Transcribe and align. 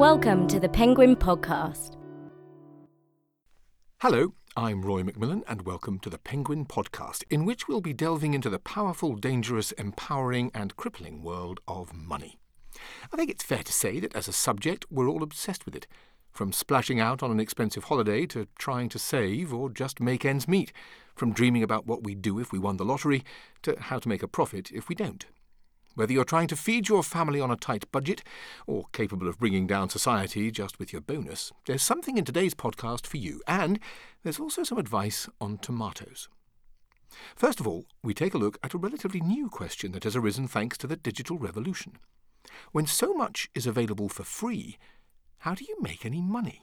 Welcome 0.00 0.46
to 0.46 0.58
the 0.58 0.66
Penguin 0.66 1.14
Podcast. 1.14 1.98
Hello, 4.00 4.32
I'm 4.56 4.80
Roy 4.80 5.02
McMillan, 5.02 5.42
and 5.46 5.66
welcome 5.66 5.98
to 5.98 6.08
the 6.08 6.16
Penguin 6.16 6.64
Podcast, 6.64 7.22
in 7.28 7.44
which 7.44 7.68
we'll 7.68 7.82
be 7.82 7.92
delving 7.92 8.32
into 8.32 8.48
the 8.48 8.58
powerful, 8.58 9.14
dangerous, 9.14 9.72
empowering, 9.72 10.52
and 10.54 10.74
crippling 10.74 11.22
world 11.22 11.60
of 11.68 11.92
money. 11.92 12.38
I 13.12 13.16
think 13.16 13.28
it's 13.28 13.44
fair 13.44 13.62
to 13.62 13.72
say 13.74 14.00
that 14.00 14.16
as 14.16 14.26
a 14.26 14.32
subject, 14.32 14.86
we're 14.90 15.06
all 15.06 15.22
obsessed 15.22 15.66
with 15.66 15.76
it. 15.76 15.86
From 16.32 16.50
splashing 16.50 16.98
out 16.98 17.22
on 17.22 17.30
an 17.30 17.38
expensive 17.38 17.84
holiday 17.84 18.24
to 18.28 18.48
trying 18.58 18.88
to 18.88 18.98
save 18.98 19.52
or 19.52 19.68
just 19.68 20.00
make 20.00 20.24
ends 20.24 20.48
meet. 20.48 20.72
From 21.14 21.34
dreaming 21.34 21.62
about 21.62 21.86
what 21.86 22.04
we'd 22.04 22.22
do 22.22 22.38
if 22.38 22.52
we 22.52 22.58
won 22.58 22.78
the 22.78 22.86
lottery 22.86 23.22
to 23.64 23.76
how 23.78 23.98
to 23.98 24.08
make 24.08 24.22
a 24.22 24.28
profit 24.28 24.70
if 24.72 24.88
we 24.88 24.94
don't. 24.94 25.26
Whether 26.00 26.14
you're 26.14 26.24
trying 26.24 26.48
to 26.48 26.56
feed 26.56 26.88
your 26.88 27.02
family 27.02 27.42
on 27.42 27.50
a 27.50 27.56
tight 27.56 27.84
budget 27.92 28.22
or 28.66 28.86
capable 28.90 29.28
of 29.28 29.38
bringing 29.38 29.66
down 29.66 29.90
society 29.90 30.50
just 30.50 30.78
with 30.78 30.94
your 30.94 31.02
bonus, 31.02 31.52
there's 31.66 31.82
something 31.82 32.16
in 32.16 32.24
today's 32.24 32.54
podcast 32.54 33.06
for 33.06 33.18
you, 33.18 33.42
and 33.46 33.78
there's 34.22 34.40
also 34.40 34.62
some 34.62 34.78
advice 34.78 35.28
on 35.42 35.58
tomatoes. 35.58 36.30
First 37.36 37.60
of 37.60 37.68
all, 37.68 37.84
we 38.02 38.14
take 38.14 38.32
a 38.32 38.38
look 38.38 38.56
at 38.62 38.72
a 38.72 38.78
relatively 38.78 39.20
new 39.20 39.50
question 39.50 39.92
that 39.92 40.04
has 40.04 40.16
arisen 40.16 40.48
thanks 40.48 40.78
to 40.78 40.86
the 40.86 40.96
digital 40.96 41.36
revolution. 41.36 41.98
When 42.72 42.86
so 42.86 43.12
much 43.12 43.50
is 43.54 43.66
available 43.66 44.08
for 44.08 44.24
free, 44.24 44.78
how 45.40 45.54
do 45.54 45.66
you 45.68 45.76
make 45.82 46.06
any 46.06 46.22
money? 46.22 46.62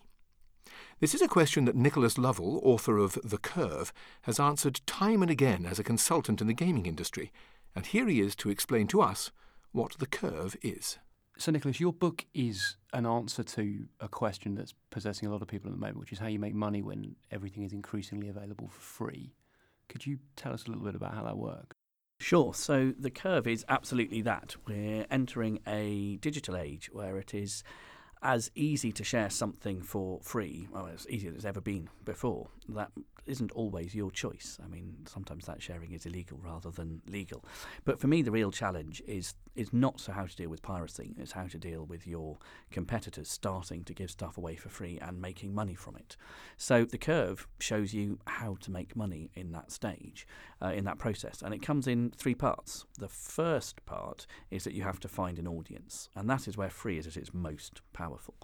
This 0.99 1.13
is 1.13 1.22
a 1.22 1.27
question 1.27 1.66
that 1.66 1.75
Nicholas 1.75 2.17
Lovell, 2.17 2.59
author 2.63 2.97
of 2.97 3.19
The 3.23 3.38
Curve, 3.38 3.94
has 4.23 4.39
answered 4.39 4.81
time 4.88 5.22
and 5.22 5.30
again 5.30 5.67
as 5.67 5.77
a 5.77 5.83
consultant 5.83 6.41
in 6.41 6.47
the 6.47 6.55
gaming 6.55 6.88
industry, 6.88 7.31
and 7.77 7.86
here 7.86 8.08
he 8.08 8.22
is 8.22 8.36
to 8.38 8.49
explain 8.49 8.88
to 8.88 9.02
us 9.02 9.30
what 9.72 9.99
The 9.99 10.08
Curve 10.08 10.58
is. 10.63 10.98
So, 11.38 11.52
Nicholas, 11.52 11.80
your 11.80 11.94
book 11.94 12.26
is 12.34 12.76
an 12.91 13.05
answer 13.05 13.44
to 13.44 13.86
a 14.00 14.08
question 14.08 14.55
that's 14.55 14.73
possessing 14.90 15.30
a 15.30 15.31
lot 15.31 15.44
of 15.44 15.47
people 15.47 15.69
at 15.69 15.75
the 15.75 15.80
moment, 15.80 16.00
which 16.00 16.11
is 16.11 16.17
how 16.17 16.25
you 16.25 16.39
make 16.39 16.56
money 16.56 16.81
when 16.81 17.16
everything 17.30 17.61
is 17.61 17.73
increasingly 17.73 18.30
available 18.30 18.67
for 18.67 18.81
free. 18.81 19.36
Could 19.89 20.08
you 20.08 20.17
tell 20.36 20.53
us 20.53 20.66
a 20.66 20.69
little 20.69 20.84
bit 20.84 20.95
about 20.95 21.14
how 21.14 21.23
that 21.25 21.38
works? 21.38 21.75
Sure. 22.19 22.52
So 22.56 22.94
the 22.97 23.11
curve 23.11 23.45
is 23.45 23.64
absolutely 23.69 24.23
that. 24.23 24.56
We're 24.66 25.06
entering 25.12 25.59
a 25.67 26.16
digital 26.16 26.58
age 26.58 26.89
where 26.91 27.19
it 27.19 27.36
is 27.36 27.64
as 28.23 28.50
easy 28.56 28.91
to 28.94 29.03
share 29.03 29.30
something 29.30 29.84
for 29.84 30.19
free, 30.23 30.67
well, 30.72 30.89
as 30.91 31.06
easy 31.12 31.28
as 31.28 31.36
it's 31.36 31.45
ever 31.45 31.62
been 31.62 31.89
before. 32.03 32.47
That 32.69 32.89
isn't 33.28 33.52
always 33.52 33.94
your 33.94 34.11
choice. 34.11 34.58
I 34.64 34.67
mean, 34.67 34.95
sometimes 35.06 35.45
that 35.45 35.61
sharing 35.61 35.92
is 35.92 36.06
illegal 36.06 36.39
rather 36.44 36.72
than 36.72 37.02
legal. 37.08 37.44
But 37.86 38.00
for 38.00 38.08
me, 38.08 38.22
the 38.22 38.31
real 38.31 38.52
challenge 38.52 39.02
is 39.08 39.36
is 39.56 39.73
not 39.73 40.00
so 40.00 40.11
how 40.11 40.25
to 40.25 40.36
deal 40.36 40.50
with 40.50 40.61
piracy. 40.61 41.16
It's 41.17 41.31
how 41.31 41.47
to 41.47 41.58
deal 41.58 41.84
with 41.84 42.06
your 42.06 42.38
competitors 42.69 43.28
starting 43.28 43.84
to 43.86 43.94
give 43.94 44.11
stuff 44.11 44.38
away 44.38 44.56
for 44.56 44.69
free 44.69 45.00
and 45.02 45.19
making 45.19 45.56
money 45.56 45.73
from 45.73 45.95
it. 45.95 46.16
So 46.58 46.86
the 46.86 47.00
curve 47.00 47.47
shows 47.59 47.92
you 47.92 48.19
how 48.28 48.58
to 48.61 48.72
make 48.72 48.95
money 48.95 49.31
in 49.34 49.52
that 49.53 49.72
stage, 49.72 50.28
uh, 50.62 50.67
in 50.67 50.86
that 50.86 51.00
process, 51.00 51.41
and 51.41 51.56
it 51.56 51.62
comes 51.64 51.88
in 51.88 52.12
three 52.12 52.36
parts. 52.36 52.86
The 53.00 53.09
first 53.09 53.84
part 53.86 54.28
is 54.52 54.64
that 54.64 54.73
you 54.73 54.84
have 54.84 55.00
to 55.00 55.08
find 55.08 55.39
an 55.39 55.47
audience, 55.47 56.09
and 56.16 56.30
that 56.30 56.47
is 56.47 56.56
where 56.56 56.69
free 56.69 57.00
is 57.00 57.08
at 57.08 57.17
its 57.17 57.34
most 57.34 57.81
powerful. 57.94 58.36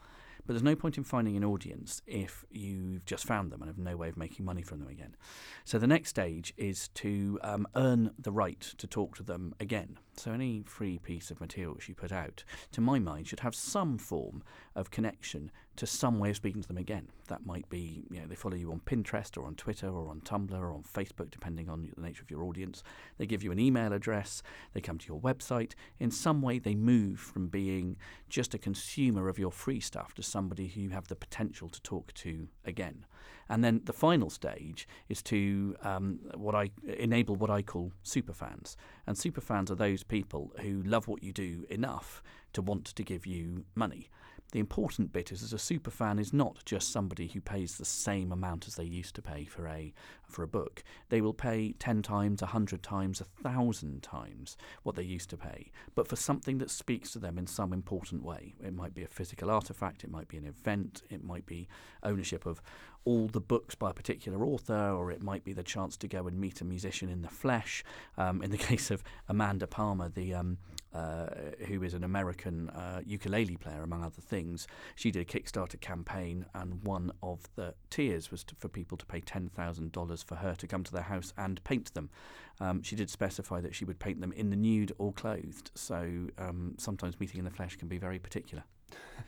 But 0.45 0.53
there's 0.53 0.63
no 0.63 0.75
point 0.75 0.97
in 0.97 1.03
finding 1.03 1.37
an 1.37 1.43
audience 1.43 2.01
if 2.05 2.43
you've 2.51 3.05
just 3.05 3.25
found 3.25 3.51
them 3.51 3.61
and 3.61 3.69
have 3.69 3.77
no 3.77 3.95
way 3.95 4.09
of 4.09 4.17
making 4.17 4.45
money 4.45 4.61
from 4.61 4.79
them 4.79 4.89
again. 4.89 5.15
So 5.63 5.79
the 5.79 5.87
next 5.87 6.09
stage 6.09 6.53
is 6.57 6.89
to 6.95 7.39
um, 7.43 7.67
earn 7.75 8.11
the 8.19 8.31
right 8.31 8.59
to 8.59 8.87
talk 8.87 9.15
to 9.17 9.23
them 9.23 9.55
again. 9.59 9.97
So 10.15 10.31
any 10.31 10.63
free 10.65 10.99
piece 10.99 11.31
of 11.31 11.41
material 11.41 11.77
you 11.87 11.95
put 11.95 12.11
out, 12.11 12.43
to 12.71 12.81
my 12.81 12.99
mind, 12.99 13.27
should 13.27 13.39
have 13.39 13.55
some 13.55 13.97
form 13.97 14.43
of 14.75 14.91
connection 14.91 15.51
to 15.75 15.87
some 15.87 16.19
way 16.19 16.29
of 16.29 16.35
speaking 16.35 16.61
to 16.61 16.67
them 16.67 16.77
again. 16.77 17.07
That 17.27 17.45
might 17.45 17.67
be, 17.69 18.05
you 18.11 18.19
know, 18.19 18.27
they 18.27 18.35
follow 18.35 18.55
you 18.55 18.71
on 18.71 18.79
Pinterest 18.81 19.37
or 19.37 19.45
on 19.45 19.55
Twitter 19.55 19.89
or 19.89 20.09
on 20.09 20.21
Tumblr 20.21 20.53
or 20.53 20.71
on 20.71 20.83
Facebook, 20.83 21.31
depending 21.31 21.67
on 21.67 21.89
the 21.95 22.01
nature 22.01 22.21
of 22.21 22.29
your 22.29 22.43
audience. 22.43 22.83
They 23.17 23.25
give 23.25 23.43
you 23.43 23.51
an 23.51 23.59
email 23.59 23.91
address, 23.91 24.43
they 24.73 24.81
come 24.81 24.99
to 24.99 25.07
your 25.07 25.19
website. 25.19 25.73
In 25.99 26.11
some 26.11 26.41
way, 26.41 26.59
they 26.59 26.75
move 26.75 27.19
from 27.19 27.47
being 27.47 27.97
just 28.29 28.53
a 28.53 28.59
consumer 28.59 29.29
of 29.29 29.39
your 29.39 29.51
free 29.51 29.79
stuff 29.79 30.13
to 30.15 30.23
somebody 30.23 30.67
who 30.67 30.81
you 30.81 30.89
have 30.91 31.07
the 31.07 31.15
potential 31.15 31.69
to 31.69 31.81
talk 31.81 32.13
to 32.13 32.47
again. 32.65 33.05
And 33.49 33.63
then 33.63 33.81
the 33.85 33.93
final 33.93 34.29
stage 34.29 34.87
is 35.09 35.21
to 35.23 35.75
um, 35.83 36.19
what 36.35 36.55
I 36.55 36.71
enable 36.97 37.35
what 37.35 37.49
I 37.49 37.61
call 37.61 37.91
superfans. 38.03 38.75
And 39.05 39.15
superfans 39.15 39.69
are 39.69 39.75
those 39.75 40.03
people 40.03 40.51
who 40.61 40.81
love 40.83 41.07
what 41.07 41.23
you 41.23 41.33
do 41.33 41.65
enough 41.69 42.23
to 42.53 42.61
want 42.61 42.85
to 42.85 43.03
give 43.03 43.25
you 43.25 43.65
money. 43.75 44.09
The 44.53 44.59
important 44.59 45.11
bit 45.11 45.31
is 45.31 45.41
that 45.41 45.51
a 45.51 45.55
superfan 45.55 46.19
is 46.19 46.31
not 46.31 46.63
just 46.63 46.91
somebody 46.91 47.27
who 47.27 47.41
pays 47.41 47.75
the 47.75 47.85
same 47.85 48.31
amount 48.31 48.67
as 48.67 48.75
they 48.75 48.83
used 48.83 49.15
to 49.15 49.21
pay 49.23 49.45
for 49.45 49.67
a 49.67 49.91
for 50.27 50.43
a 50.43 50.47
book. 50.47 50.83
They 51.09 51.21
will 51.21 51.33
pay 51.33 51.73
ten 51.79 52.03
times, 52.03 52.43
a 52.43 52.45
hundred 52.45 52.83
times, 52.83 53.19
a 53.19 53.23
thousand 53.23 54.03
times 54.03 54.55
what 54.83 54.95
they 54.95 55.01
used 55.01 55.31
to 55.31 55.37
pay, 55.37 55.71
but 55.95 56.07
for 56.07 56.15
something 56.15 56.59
that 56.59 56.69
speaks 56.69 57.11
to 57.13 57.19
them 57.19 57.39
in 57.39 57.47
some 57.47 57.73
important 57.73 58.23
way. 58.23 58.53
It 58.63 58.75
might 58.75 58.93
be 58.93 59.03
a 59.03 59.07
physical 59.07 59.49
artifact, 59.49 60.03
it 60.03 60.11
might 60.11 60.27
be 60.27 60.37
an 60.37 60.45
event, 60.45 61.01
it 61.09 61.23
might 61.23 61.47
be 61.47 61.67
ownership 62.03 62.45
of 62.45 62.61
all 63.05 63.27
the 63.27 63.41
books 63.41 63.75
by 63.75 63.91
a 63.91 63.93
particular 63.93 64.45
author, 64.45 64.91
or 64.91 65.11
it 65.11 65.21
might 65.21 65.43
be 65.43 65.53
the 65.53 65.63
chance 65.63 65.97
to 65.97 66.07
go 66.07 66.27
and 66.27 66.39
meet 66.39 66.61
a 66.61 66.65
musician 66.65 67.09
in 67.09 67.21
the 67.21 67.29
flesh. 67.29 67.83
Um, 68.17 68.41
in 68.41 68.51
the 68.51 68.57
case 68.69 68.91
of 68.91 69.03
Amanda 69.27 69.67
Palmer, 69.67 70.09
the 70.09 70.33
um, 70.33 70.57
uh, 70.93 71.27
who 71.67 71.83
is 71.83 71.93
an 71.93 72.03
American 72.03 72.69
uh, 72.69 73.01
ukulele 73.05 73.57
player, 73.57 73.83
among 73.83 74.03
other 74.03 74.21
things, 74.21 74.67
she 74.95 75.11
did 75.11 75.21
a 75.21 75.25
Kickstarter 75.25 75.79
campaign, 75.79 76.45
and 76.53 76.83
one 76.83 77.11
of 77.21 77.41
the 77.55 77.73
tiers 77.89 78.31
was 78.31 78.43
to, 78.45 78.55
for 78.55 78.67
people 78.67 78.97
to 78.97 79.05
pay 79.05 79.19
ten 79.19 79.49
thousand 79.49 79.91
dollars 79.91 80.23
for 80.23 80.35
her 80.35 80.55
to 80.55 80.67
come 80.67 80.83
to 80.83 80.91
their 80.91 81.03
house 81.03 81.33
and 81.37 81.63
paint 81.63 81.93
them. 81.93 82.09
Um, 82.59 82.83
she 82.83 82.95
did 82.95 83.09
specify 83.09 83.59
that 83.61 83.75
she 83.75 83.85
would 83.85 83.99
paint 83.99 84.21
them 84.21 84.31
in 84.31 84.49
the 84.49 84.55
nude 84.55 84.91
or 84.97 85.11
clothed, 85.11 85.71
so 85.75 86.27
um, 86.37 86.75
sometimes 86.77 87.19
meeting 87.19 87.39
in 87.39 87.45
the 87.45 87.51
flesh 87.51 87.75
can 87.75 87.87
be 87.87 87.97
very 87.97 88.19
particular. 88.19 88.63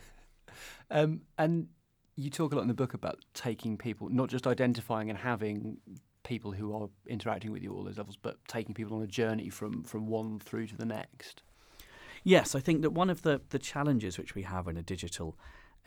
um, 0.92 1.22
and 1.38 1.68
you 2.16 2.30
talk 2.30 2.54
a 2.54 2.56
lot 2.56 2.62
in 2.62 2.68
the 2.68 2.74
book 2.74 2.94
about 2.94 3.24
taking 3.34 3.78
people, 3.78 4.10
not 4.10 4.30
just 4.30 4.48
identifying 4.48 5.10
and 5.10 5.20
having 5.20 5.78
people 6.24 6.52
who 6.52 6.76
are 6.76 6.90
interacting 7.08 7.52
with 7.52 7.62
you 7.62 7.74
all 7.74 7.84
those 7.84 7.98
levels, 7.98 8.18
but 8.22 8.38
taking 8.48 8.74
people 8.74 8.98
on 8.98 9.04
a 9.04 9.08
journey 9.08 9.50
from 9.50 9.84
from 9.84 10.08
one 10.08 10.40
through 10.40 10.68
to 10.68 10.78
the 10.78 10.86
next. 10.86 11.44
Yes, 12.24 12.56
I 12.56 12.60
think 12.60 12.82
that 12.82 12.90
one 12.90 13.12
of 13.12 13.22
the, 13.22 13.40
the 13.50 13.60
challenges 13.60 14.18
which 14.18 14.34
we 14.34 14.42
have 14.42 14.68
in 14.68 14.78
a 14.78 14.82
digital 14.82 15.38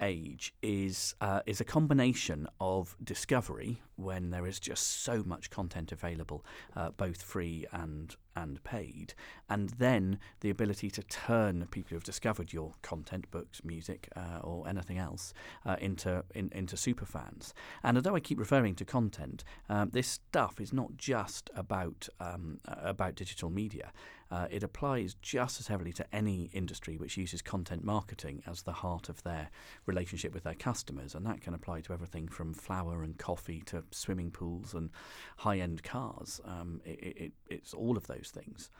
age 0.00 0.55
is 0.62 1.15
uh, 1.21 1.41
is 1.47 1.61
a 1.61 1.65
combination 1.65 2.47
of 2.60 2.97
discovery 3.03 3.83
when 3.97 4.31
there 4.31 4.47
is 4.47 4.60
just 4.60 5.03
so 5.03 5.22
much 5.25 5.50
content 5.50 5.91
available, 5.91 6.45
uh, 6.77 6.91
both 6.91 7.22
free 7.22 7.66
and 7.72 8.15
and 8.43 8.62
paid, 8.62 9.15
and 9.49 9.69
then 9.78 10.19
the 10.41 10.50
ability 10.50 10.91
to 10.91 11.03
turn 11.03 11.66
people 11.71 11.91
who 11.91 11.97
have 11.97 12.12
discovered 12.12 12.53
your 12.53 12.72
content, 12.82 13.25
books, 13.31 13.62
music, 13.65 14.09
uh, 14.16 14.38
or 14.43 14.69
anything 14.69 14.99
else, 14.99 15.34
uh, 15.66 15.76
into 15.81 16.25
in, 16.34 16.50
into 16.53 16.77
super 16.77 17.06
fans. 17.06 17.54
And 17.82 17.97
although 17.97 18.16
I 18.16 18.21
keep 18.21 18.38
referring 18.38 18.77
to 18.77 18.84
content, 18.84 19.44
um, 19.69 19.91
this 19.91 20.09
stuff 20.09 20.60
is 20.60 20.72
not 20.72 20.91
just 20.97 21.50
about 21.54 22.09
um, 22.21 22.60
about 22.65 23.15
digital 23.15 23.50
media. 23.50 23.93
Uh, 24.31 24.47
it 24.50 24.62
applies 24.62 25.16
just 25.22 25.59
as 25.59 25.69
heavily 25.69 25.93
to 25.93 26.04
any 26.12 26.50
industry 26.53 26.98
which 26.98 27.16
uses 27.16 27.41
content 27.43 27.82
marketing 27.82 28.43
as 28.47 28.62
the 28.62 28.72
heart 28.72 29.09
of 29.09 29.22
their 29.22 29.48
relationship 29.87 30.34
with 30.34 30.43
their 30.43 30.54
customers, 30.54 31.15
and 31.15 31.25
that 31.25 31.41
can 31.41 31.54
apply 31.54 31.81
to 31.81 31.94
everything 31.94 32.28
from 32.28 32.53
flour 32.53 33.03
and 33.03 33.16
coffee 33.16 33.62
to 33.65 33.82
swimming 33.91 34.31
pools 34.31 34.75
and 34.75 34.91
high-end 35.38 35.82
cars. 35.82 36.43
Um, 36.44 36.82
it, 36.84 37.16
it, 37.25 37.32
it's 37.48 37.72
all 37.72 37.97
of 37.97 38.06
those 38.06 38.28
things. 38.31 38.71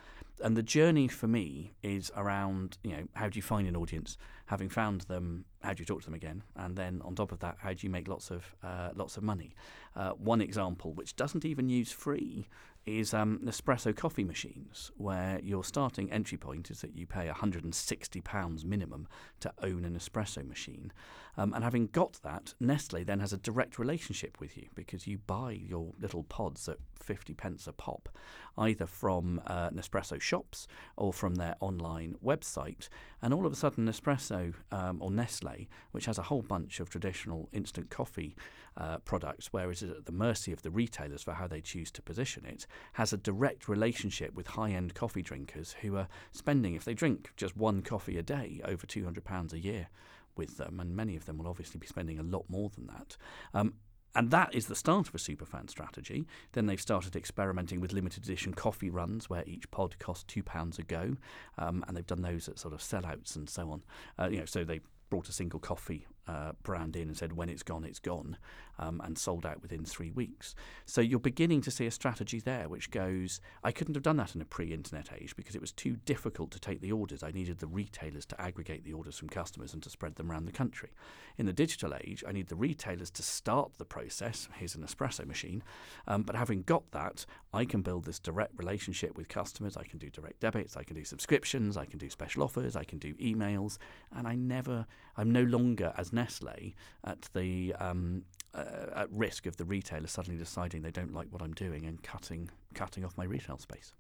And 0.41 0.57
the 0.57 0.63
journey 0.63 1.09
for 1.09 1.27
me 1.27 1.73
is 1.83 2.13
around, 2.17 2.79
you 2.85 2.93
know, 2.93 3.05
how 3.15 3.29
do 3.29 3.37
you 3.37 3.43
find 3.43 3.67
an 3.67 3.77
audience? 3.77 4.17
Having 4.47 4.69
found 4.69 5.01
them, 5.03 5.45
how 5.63 5.73
do 5.75 5.81
you 5.81 5.85
talk 5.85 6.01
to 6.01 6.07
them 6.07 6.15
again? 6.15 6.45
And 6.55 6.77
then 6.77 7.03
on 7.05 7.15
top 7.17 7.33
of 7.33 7.41
that, 7.41 7.57
how 7.59 7.71
do 7.71 7.79
you 7.81 7.91
make 7.91 8.07
lots 8.07 8.31
of 8.31 8.55
uh, 8.63 8.91
lots 8.95 9.17
of 9.17 9.25
money? 9.25 9.55
Uh, 9.97 10.11
one 10.11 10.41
example, 10.41 10.93
which 10.93 11.17
doesn't 11.17 11.45
even 11.45 11.69
use 11.69 11.91
free, 11.91 12.49
is 12.89 13.13
um, 13.13 13.41
Nespresso 13.45 13.95
coffee 13.95 14.25
machines, 14.25 14.91
where 14.97 15.39
your 15.43 15.63
starting 15.63 16.11
entry 16.11 16.39
point 16.39 16.71
is 16.71 16.81
that 16.81 16.97
you 16.97 17.07
pay 17.07 17.29
£160 17.29 18.65
minimum 18.65 19.07
to 19.41 19.53
own 19.63 19.85
an 19.85 19.97
espresso 19.97 20.47
machine. 20.47 20.93
Um, 21.37 21.55
and 21.55 21.63
having 21.63 21.87
got 21.87 22.15
that, 22.25 22.55
Nestle 22.59 23.05
then 23.05 23.21
has 23.21 23.33
a 23.33 23.37
direct 23.37 23.79
relationship 23.79 24.41
with 24.41 24.57
you 24.57 24.67
because 24.75 25.07
you 25.07 25.19
buy 25.19 25.53
your 25.53 25.93
little 26.01 26.25
pods 26.25 26.69
at 26.69 26.79
50 27.01 27.33
pence 27.35 27.69
a 27.69 27.73
pop, 27.73 28.09
either 28.57 28.87
from 28.87 29.41
uh, 29.47 29.71
Nespresso 29.71 30.21
shops 30.21 30.67
or 30.97 31.13
from 31.13 31.37
their 31.37 31.55
online 31.61 32.17
website. 32.25 32.89
And 33.23 33.33
all 33.33 33.47
of 33.47 33.53
a 33.53 33.57
sudden, 33.57 33.87
Nespresso 33.87 34.53
um, 34.73 35.01
or 35.01 35.13
Nestle, 35.13 35.69
which 35.93 36.07
has 36.07 36.19
a 36.19 36.23
whole 36.23 36.43
bunch 36.43 36.81
of 36.81 36.91
traditional 36.91 37.49
instant 37.53 37.89
coffee 37.89 38.37
uh, 38.77 38.99
products, 38.99 39.53
where 39.53 39.71
it 39.71 39.83
is 39.83 39.91
at 39.91 40.07
the 40.07 40.13
mercy 40.13 40.53
of 40.53 40.63
the 40.63 40.71
retailers 40.71 41.23
for 41.23 41.33
how 41.33 41.47
they 41.47 41.61
choose 41.61 41.91
to 41.93 42.03
position 42.03 42.45
it, 42.47 42.67
has 42.95 43.13
a 43.13 43.17
direct 43.17 43.69
relationship 43.69 44.35
with 44.35 44.49
high 44.49 44.71
end 44.71 44.95
coffee 44.95 45.23
drinkers 45.23 45.77
who 45.83 45.97
are 45.97 46.09
spending, 46.33 46.75
if 46.75 46.85
they 46.85 46.95
drink 46.95 47.31
just 47.37 47.57
one 47.57 47.83
coffee 47.83 48.19
a 48.19 48.23
day, 48.23 48.61
over 48.65 48.87
£200 48.87 49.53
a 49.53 49.59
year 49.59 49.89
with 50.37 50.57
them, 50.57 50.81
and 50.81 50.97
many 50.97 51.17
of 51.17 51.27
them 51.27 51.39
will 51.39 51.49
obviously 51.49 51.79
be 51.79 51.87
spending 51.87 52.19
a 52.19 52.23
lot 52.23 52.45
more 52.49 52.71
than 52.71 52.87
that. 52.87 53.17
Um, 53.53 53.75
and 54.15 54.31
that 54.31 54.55
is 54.55 54.67
the 54.67 54.75
start 54.75 55.09
of 55.09 55.15
a 55.15 55.19
superfan 55.19 55.69
strategy. 55.69 56.27
Then 56.53 56.67
they've 56.67 56.81
started 56.81 57.15
experimenting 57.15 57.81
with 57.81 57.93
limited 57.93 58.25
edition 58.25 58.55
coffee 58.55 58.91
runs, 58.91 59.29
where 59.29 59.45
each 59.47 59.71
pod 59.71 59.99
costs 59.99 60.25
two 60.25 60.43
pounds 60.43 60.79
a 60.79 60.83
go, 60.83 61.17
um, 61.59 61.85
and 61.87 61.97
they've 61.97 62.07
done 62.07 62.23
those 62.23 62.49
at 62.49 62.59
sort 62.59 62.75
of 62.75 62.81
sellouts 62.81 63.37
and 63.37 63.49
so 63.49 63.71
on. 63.71 63.83
Uh, 64.19 64.29
you 64.29 64.39
know, 64.39 64.45
so 64.45 64.65
they 64.65 64.81
brought 65.11 65.29
a 65.29 65.33
single 65.33 65.61
coffee 65.61 66.07
uh, 66.29 66.53
brand 66.63 66.95
in 66.95 67.09
and 67.09 67.17
said, 67.17 67.33
when 67.33 67.49
it's 67.49 67.63
gone, 67.63 67.85
it's 67.85 67.99
gone, 67.99 68.37
um, 68.79 69.01
and 69.05 69.19
sold 69.19 69.47
out 69.47 69.63
within 69.63 69.85
three 69.85 70.11
weeks. 70.11 70.55
So 70.85 71.01
you're 71.01 71.19
beginning 71.19 71.63
to 71.63 71.71
see 71.71 71.87
a 71.87 71.91
strategy 71.91 72.39
there 72.39 72.69
which 72.69 72.91
goes, 72.91 73.41
I 73.65 73.73
couldn't 73.73 73.95
have 73.95 74.03
done 74.03 74.19
that 74.19 74.35
in 74.35 74.41
a 74.41 74.45
pre 74.45 74.73
internet 74.73 75.09
age 75.19 75.35
because 75.35 75.55
it 75.55 75.61
was 75.61 75.73
too 75.73 75.97
difficult 76.05 76.51
to 76.53 76.61
take 76.61 76.81
the 76.81 76.93
orders. 76.93 77.23
I 77.23 77.31
needed 77.31 77.59
the 77.59 77.67
retailers 77.67 78.27
to 78.27 78.41
aggregate 78.41 78.85
the 78.85 78.93
orders 78.93 79.19
from 79.19 79.31
customers 79.31 79.73
and 79.73 79.83
to 79.83 79.91
spread 79.91 80.17
them 80.17 80.31
around 80.31 80.45
the 80.45 80.53
country. 80.53 80.91
In 81.39 81.47
the 81.47 81.53
digital 81.53 81.95
age, 81.95 82.23
I 82.27 82.33
need 82.33 82.49
the 82.49 82.57
retailers 82.57 83.11
to 83.13 83.23
start 83.23 83.79
the 83.79 83.85
process. 83.85 84.49
Here's 84.55 84.75
an 84.75 84.85
espresso 84.85 85.27
machine. 85.27 85.63
Um, 86.07 86.23
but 86.23 86.37
having 86.37 86.63
got 86.63 86.91
that, 86.93 87.25
I 87.55 87.65
can 87.65 87.83
build 87.83 88.05
this 88.05 88.19
direct 88.19 88.53
relationship 88.59 89.17
with 89.17 89.29
customers. 89.29 89.77
I 89.77 89.85
can 89.85 89.99
do 89.99 90.11
direct 90.11 90.41
debits, 90.41 90.77
I 90.77 90.83
can 90.83 90.97
do 90.97 91.05
subscriptions, 91.05 91.77
I 91.77 91.87
can 91.87 91.99
do 91.99 92.11
special 92.11 92.43
offers, 92.43 92.77
I 92.77 92.85
can 92.85 92.99
do 92.99 93.15
emails, 93.15 93.79
and 94.15 94.29
I 94.29 94.35
never, 94.35 94.87
I'm 95.17 95.31
no 95.31 95.43
longer 95.43 95.93
as 95.97 96.13
Nestle 96.19 96.75
at 97.05 97.23
the 97.35 97.75
um, 97.79 98.25
uh, 98.55 99.03
at 99.03 99.09
risk 99.13 99.47
of 99.47 99.57
the 99.57 99.65
retailer 99.65 100.07
suddenly 100.07 100.39
deciding 100.39 100.83
they 100.83 100.91
don't 101.01 101.15
like 101.19 101.29
what 101.31 101.43
I'm 101.43 101.55
doing 101.55 101.87
and 101.87 102.03
cutting 102.03 102.51
cutting 102.75 103.05
off 103.05 103.17
my 103.17 103.25
retail 103.25 103.59
space. 103.59 103.95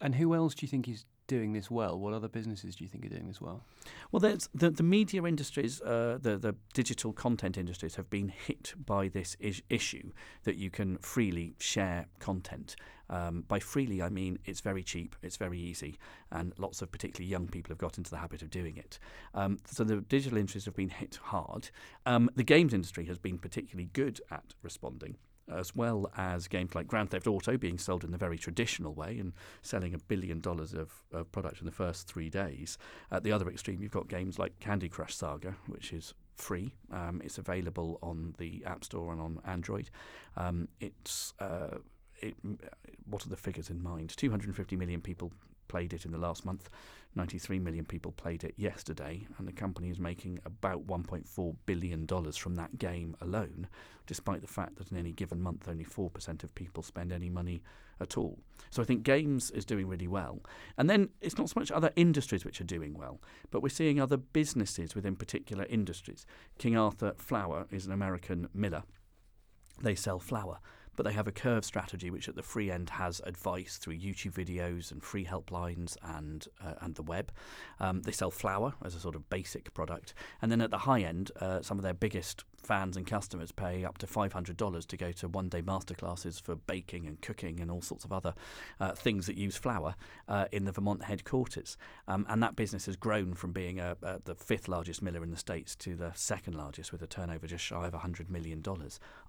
And 0.00 0.14
who 0.14 0.34
else 0.34 0.54
do 0.54 0.66
you 0.66 0.70
think 0.70 0.88
is 0.88 1.04
doing 1.26 1.54
this 1.54 1.70
well? 1.70 1.98
What 1.98 2.12
other 2.12 2.28
businesses 2.28 2.76
do 2.76 2.84
you 2.84 2.90
think 2.90 3.06
are 3.06 3.08
doing 3.08 3.26
this 3.26 3.40
well? 3.40 3.64
Well, 4.10 4.20
there's 4.20 4.48
the, 4.54 4.70
the 4.70 4.82
media 4.82 5.24
industries, 5.24 5.80
uh, 5.80 6.18
the, 6.20 6.36
the 6.36 6.54
digital 6.74 7.12
content 7.12 7.56
industries 7.56 7.94
have 7.96 8.10
been 8.10 8.28
hit 8.28 8.74
by 8.84 9.08
this 9.08 9.36
is- 9.40 9.62
issue 9.70 10.12
that 10.42 10.56
you 10.56 10.70
can 10.70 10.98
freely 10.98 11.54
share 11.58 12.06
content. 12.18 12.76
Um, 13.10 13.44
by 13.46 13.58
freely, 13.58 14.02
I 14.02 14.08
mean 14.08 14.38
it's 14.44 14.60
very 14.60 14.82
cheap, 14.82 15.16
it's 15.22 15.36
very 15.36 15.58
easy, 15.58 15.98
and 16.30 16.52
lots 16.58 16.82
of 16.82 16.90
particularly 16.90 17.30
young 17.30 17.48
people 17.48 17.70
have 17.70 17.78
got 17.78 17.98
into 17.98 18.10
the 18.10 18.18
habit 18.18 18.42
of 18.42 18.50
doing 18.50 18.76
it. 18.76 18.98
Um, 19.34 19.58
so 19.66 19.84
the 19.84 19.96
digital 20.00 20.38
industries 20.38 20.64
have 20.64 20.76
been 20.76 20.88
hit 20.88 21.18
hard. 21.22 21.70
Um, 22.06 22.30
the 22.34 22.44
games 22.44 22.72
industry 22.72 23.04
has 23.06 23.18
been 23.18 23.38
particularly 23.38 23.90
good 23.92 24.20
at 24.30 24.54
responding 24.62 25.16
as 25.52 25.74
well 25.76 26.10
as 26.16 26.48
games 26.48 26.74
like 26.74 26.86
Grand 26.86 27.10
Theft 27.10 27.26
Auto 27.26 27.56
being 27.56 27.78
sold 27.78 28.04
in 28.04 28.10
the 28.10 28.18
very 28.18 28.38
traditional 28.38 28.94
way 28.94 29.18
and 29.18 29.32
selling 29.62 29.94
a 29.94 29.98
billion 29.98 30.40
dollars 30.40 30.72
of, 30.72 30.90
of 31.12 31.30
product 31.32 31.60
in 31.60 31.66
the 31.66 31.72
first 31.72 32.06
three 32.06 32.30
days. 32.30 32.78
At 33.10 33.24
the 33.24 33.32
other 33.32 33.48
extreme, 33.48 33.82
you've 33.82 33.92
got 33.92 34.08
games 34.08 34.38
like 34.38 34.58
Candy 34.60 34.88
Crush 34.88 35.14
Saga, 35.14 35.56
which 35.66 35.92
is 35.92 36.14
free. 36.36 36.74
Um, 36.90 37.20
it's 37.24 37.38
available 37.38 37.98
on 38.02 38.34
the 38.38 38.62
App 38.66 38.84
Store 38.84 39.12
and 39.12 39.20
on 39.20 39.40
Android. 39.46 39.90
Um, 40.36 40.68
it's 40.80 41.34
uh, 41.38 41.78
it, 42.24 42.34
uh, 42.44 42.66
what 43.08 43.24
are 43.26 43.28
the 43.28 43.36
figures 43.36 43.70
in 43.70 43.82
mind? 43.82 44.14
250 44.16 44.76
million 44.76 45.00
people 45.00 45.32
played 45.68 45.92
it 45.92 46.04
in 46.04 46.12
the 46.12 46.18
last 46.18 46.44
month. 46.44 46.68
93 47.16 47.58
million 47.58 47.84
people 47.84 48.12
played 48.12 48.42
it 48.44 48.54
yesterday, 48.56 49.26
and 49.38 49.46
the 49.46 49.52
company 49.52 49.88
is 49.88 50.00
making 50.00 50.38
about 50.44 50.86
1.4 50.86 51.56
billion 51.64 52.06
dollars 52.06 52.36
from 52.36 52.56
that 52.56 52.76
game 52.78 53.16
alone, 53.20 53.68
despite 54.06 54.40
the 54.40 54.48
fact 54.48 54.76
that 54.76 54.90
in 54.90 54.96
any 54.96 55.12
given 55.12 55.40
month 55.40 55.68
only 55.68 55.84
4% 55.84 56.42
of 56.42 56.54
people 56.54 56.82
spend 56.82 57.12
any 57.12 57.30
money 57.30 57.62
at 58.00 58.16
all. 58.16 58.38
So 58.70 58.82
I 58.82 58.84
think 58.84 59.04
games 59.04 59.52
is 59.52 59.64
doing 59.64 59.86
really 59.86 60.08
well. 60.08 60.40
And 60.76 60.90
then 60.90 61.10
it's 61.20 61.38
not 61.38 61.48
so 61.48 61.60
much 61.60 61.70
other 61.70 61.92
industries 61.94 62.44
which 62.44 62.60
are 62.60 62.64
doing 62.64 62.94
well, 62.94 63.20
but 63.52 63.62
we're 63.62 63.68
seeing 63.68 64.00
other 64.00 64.16
businesses 64.16 64.96
within 64.96 65.14
particular 65.14 65.64
industries. 65.66 66.26
King 66.58 66.76
Arthur 66.76 67.14
Flour 67.16 67.66
is 67.70 67.86
an 67.86 67.92
American 67.92 68.48
miller. 68.52 68.82
They 69.82 69.94
sell 69.94 70.18
flour 70.18 70.58
but 70.96 71.04
they 71.04 71.12
have 71.12 71.26
a 71.26 71.32
curve 71.32 71.64
strategy 71.64 72.10
which 72.10 72.28
at 72.28 72.34
the 72.34 72.42
free 72.42 72.70
end 72.70 72.90
has 72.90 73.20
advice 73.24 73.76
through 73.76 73.98
YouTube 73.98 74.32
videos 74.32 74.90
and 74.92 75.02
free 75.02 75.24
helplines 75.24 75.96
and 76.02 76.46
uh, 76.62 76.74
and 76.80 76.94
the 76.94 77.02
web. 77.02 77.32
Um, 77.80 78.02
they 78.02 78.12
sell 78.12 78.30
flour 78.30 78.74
as 78.84 78.94
a 78.94 79.00
sort 79.00 79.14
of 79.14 79.28
basic 79.30 79.72
product, 79.74 80.14
and 80.40 80.50
then 80.50 80.60
at 80.60 80.70
the 80.70 80.78
high 80.78 81.00
end, 81.00 81.30
uh, 81.40 81.62
some 81.62 81.78
of 81.78 81.82
their 81.82 81.94
biggest 81.94 82.44
fans 82.64 82.96
and 82.96 83.06
customers 83.06 83.52
pay 83.52 83.84
up 83.84 83.98
to 83.98 84.06
$500 84.06 84.86
to 84.86 84.96
go 84.96 85.12
to 85.12 85.28
one 85.28 85.48
day 85.48 85.62
masterclasses 85.62 86.40
for 86.40 86.56
baking 86.56 87.06
and 87.06 87.20
cooking 87.20 87.60
and 87.60 87.70
all 87.70 87.82
sorts 87.82 88.04
of 88.04 88.12
other 88.12 88.34
uh, 88.80 88.92
things 88.92 89.26
that 89.26 89.36
use 89.36 89.56
flour 89.56 89.94
uh, 90.28 90.46
in 90.52 90.64
the 90.64 90.72
Vermont 90.72 91.04
headquarters. 91.04 91.76
Um, 92.08 92.26
and 92.28 92.42
that 92.42 92.56
business 92.56 92.86
has 92.86 92.96
grown 92.96 93.34
from 93.34 93.52
being 93.52 93.80
a, 93.80 93.96
a, 94.02 94.20
the 94.24 94.34
fifth 94.34 94.68
largest 94.68 95.02
miller 95.02 95.22
in 95.22 95.30
the 95.30 95.36
States 95.36 95.76
to 95.76 95.94
the 95.94 96.12
second 96.14 96.54
largest 96.54 96.92
with 96.92 97.02
a 97.02 97.06
turnover 97.06 97.46
just 97.46 97.64
shy 97.64 97.86
of 97.86 97.92
$100 97.92 98.30
million 98.30 98.62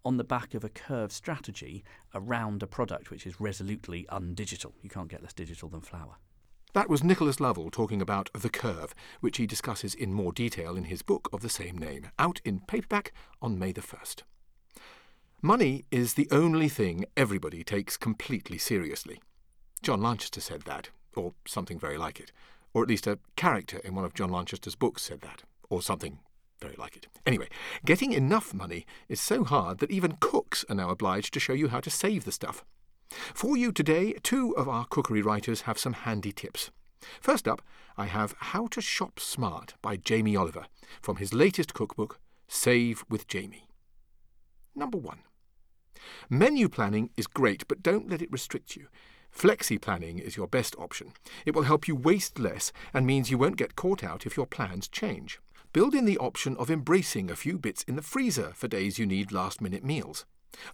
on 0.03 0.17
the 0.17 0.23
back 0.23 0.53
of 0.53 0.63
a 0.63 0.69
curve 0.69 1.11
strategy 1.11 1.83
around 2.13 2.63
a 2.63 2.67
product 2.67 3.11
which 3.11 3.27
is 3.27 3.39
resolutely 3.39 4.05
undigital. 4.11 4.73
You 4.81 4.89
can't 4.89 5.07
get 5.07 5.21
less 5.21 5.33
digital 5.33 5.69
than 5.69 5.81
flour. 5.81 6.17
That 6.75 6.89
was 6.89 7.05
Nicholas 7.05 7.39
Lovell 7.39 7.71
talking 7.71 8.01
about 8.01 8.29
The 8.33 8.49
Curve, 8.49 8.93
which 9.21 9.37
he 9.37 9.47
discusses 9.47 9.95
in 9.95 10.11
more 10.11 10.33
detail 10.33 10.75
in 10.75 10.83
his 10.83 11.03
book 11.03 11.29
of 11.31 11.39
the 11.39 11.47
same 11.47 11.77
name, 11.77 12.09
out 12.19 12.41
in 12.43 12.59
paperback 12.59 13.13
on 13.41 13.57
May 13.57 13.71
the 13.71 13.79
1st. 13.79 14.23
Money 15.41 15.85
is 15.89 16.15
the 16.15 16.27
only 16.31 16.67
thing 16.67 17.05
everybody 17.15 17.63
takes 17.63 17.95
completely 17.95 18.57
seriously. 18.57 19.21
John 19.83 20.01
Lanchester 20.01 20.41
said 20.41 20.63
that, 20.63 20.89
or 21.15 21.33
something 21.47 21.79
very 21.79 21.97
like 21.97 22.19
it, 22.19 22.33
or 22.73 22.83
at 22.83 22.89
least 22.89 23.07
a 23.07 23.19
character 23.37 23.77
in 23.85 23.95
one 23.95 24.03
of 24.03 24.13
John 24.13 24.29
Lanchester's 24.29 24.75
books 24.75 25.01
said 25.01 25.21
that, 25.21 25.43
or 25.69 25.81
something 25.81 26.19
very 26.59 26.75
like 26.77 26.97
it. 26.97 27.07
Anyway, 27.25 27.47
getting 27.85 28.11
enough 28.11 28.53
money 28.53 28.85
is 29.07 29.21
so 29.21 29.45
hard 29.45 29.77
that 29.77 29.91
even 29.91 30.17
cooks 30.19 30.65
are 30.67 30.75
now 30.75 30.89
obliged 30.89 31.33
to 31.35 31.39
show 31.39 31.53
you 31.53 31.69
how 31.69 31.79
to 31.79 31.89
save 31.89 32.25
the 32.25 32.33
stuff. 32.33 32.65
For 33.09 33.55
you 33.57 33.71
today, 33.71 34.13
two 34.23 34.55
of 34.57 34.67
our 34.67 34.85
cookery 34.85 35.21
writers 35.21 35.61
have 35.61 35.77
some 35.77 35.93
handy 35.93 36.31
tips. 36.31 36.71
First 37.21 37.47
up, 37.47 37.61
I 37.97 38.05
have 38.05 38.35
How 38.37 38.67
to 38.67 38.81
Shop 38.81 39.19
Smart 39.19 39.75
by 39.81 39.95
Jamie 39.95 40.35
Oliver 40.35 40.65
from 41.01 41.17
his 41.17 41.33
latest 41.33 41.73
cookbook, 41.73 42.19
Save 42.47 43.05
with 43.09 43.27
Jamie. 43.27 43.67
Number 44.75 44.97
one. 44.97 45.19
Menu 46.29 46.67
planning 46.69 47.09
is 47.15 47.27
great, 47.27 47.67
but 47.67 47.81
don't 47.81 48.09
let 48.09 48.21
it 48.21 48.31
restrict 48.31 48.75
you. 48.75 48.87
Flexi 49.31 49.79
planning 49.79 50.19
is 50.19 50.37
your 50.37 50.47
best 50.47 50.75
option. 50.77 51.13
It 51.45 51.53
will 51.53 51.63
help 51.63 51.87
you 51.87 51.95
waste 51.95 52.39
less 52.39 52.71
and 52.93 53.05
means 53.05 53.29
you 53.29 53.37
won't 53.37 53.57
get 53.57 53.75
caught 53.75 54.03
out 54.03 54.25
if 54.25 54.37
your 54.37 54.45
plans 54.45 54.87
change. 54.87 55.39
Build 55.73 55.93
in 55.93 56.05
the 56.05 56.17
option 56.17 56.55
of 56.57 56.71
embracing 56.71 57.29
a 57.29 57.35
few 57.35 57.57
bits 57.57 57.83
in 57.83 57.97
the 57.97 58.01
freezer 58.01 58.53
for 58.55 58.69
days 58.69 58.97
you 58.97 59.05
need 59.05 59.33
last 59.33 59.61
minute 59.61 59.83
meals. 59.83 60.25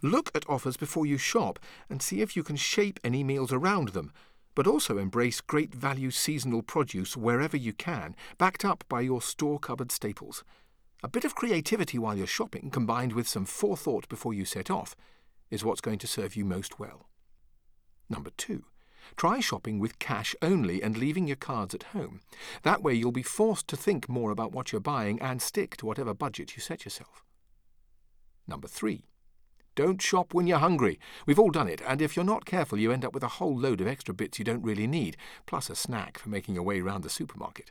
Look 0.02 0.30
at 0.34 0.48
offers 0.48 0.76
before 0.76 1.06
you 1.06 1.18
shop 1.18 1.58
and 1.88 2.02
see 2.02 2.20
if 2.20 2.36
you 2.36 2.42
can 2.42 2.56
shape 2.56 3.00
any 3.04 3.24
meals 3.24 3.52
around 3.52 3.88
them, 3.90 4.12
but 4.54 4.66
also 4.66 4.98
embrace 4.98 5.40
great 5.40 5.74
value 5.74 6.10
seasonal 6.10 6.62
produce 6.62 7.16
wherever 7.16 7.56
you 7.56 7.72
can, 7.72 8.14
backed 8.38 8.64
up 8.64 8.84
by 8.88 9.00
your 9.00 9.22
store 9.22 9.58
cupboard 9.58 9.90
staples. 9.90 10.44
A 11.02 11.08
bit 11.08 11.24
of 11.24 11.34
creativity 11.34 11.98
while 11.98 12.16
you're 12.16 12.26
shopping, 12.26 12.70
combined 12.70 13.12
with 13.12 13.26
some 13.26 13.44
forethought 13.44 14.08
before 14.08 14.34
you 14.34 14.44
set 14.44 14.70
off, 14.70 14.94
is 15.50 15.64
what's 15.64 15.80
going 15.80 15.98
to 15.98 16.06
serve 16.06 16.36
you 16.36 16.44
most 16.44 16.78
well. 16.78 17.08
Number 18.08 18.30
two, 18.36 18.64
try 19.16 19.40
shopping 19.40 19.78
with 19.78 19.98
cash 19.98 20.34
only 20.42 20.82
and 20.82 20.96
leaving 20.96 21.26
your 21.26 21.36
cards 21.36 21.74
at 21.74 21.82
home. 21.94 22.20
That 22.62 22.82
way 22.82 22.94
you'll 22.94 23.10
be 23.10 23.22
forced 23.22 23.68
to 23.68 23.76
think 23.76 24.08
more 24.08 24.30
about 24.30 24.52
what 24.52 24.70
you're 24.70 24.80
buying 24.80 25.20
and 25.20 25.42
stick 25.42 25.76
to 25.78 25.86
whatever 25.86 26.14
budget 26.14 26.56
you 26.56 26.62
set 26.62 26.84
yourself. 26.84 27.24
Number 28.46 28.68
three, 28.68 29.06
don't 29.74 30.02
shop 30.02 30.34
when 30.34 30.46
you're 30.46 30.58
hungry. 30.58 30.98
We've 31.26 31.38
all 31.38 31.50
done 31.50 31.68
it, 31.68 31.80
and 31.86 32.02
if 32.02 32.16
you're 32.16 32.24
not 32.24 32.44
careful, 32.44 32.78
you 32.78 32.92
end 32.92 33.04
up 33.04 33.14
with 33.14 33.22
a 33.22 33.38
whole 33.38 33.56
load 33.56 33.80
of 33.80 33.86
extra 33.86 34.14
bits 34.14 34.38
you 34.38 34.44
don't 34.44 34.62
really 34.62 34.86
need, 34.86 35.16
plus 35.46 35.70
a 35.70 35.74
snack 35.74 36.18
for 36.18 36.28
making 36.28 36.54
your 36.54 36.64
way 36.64 36.80
round 36.80 37.04
the 37.04 37.10
supermarket. 37.10 37.70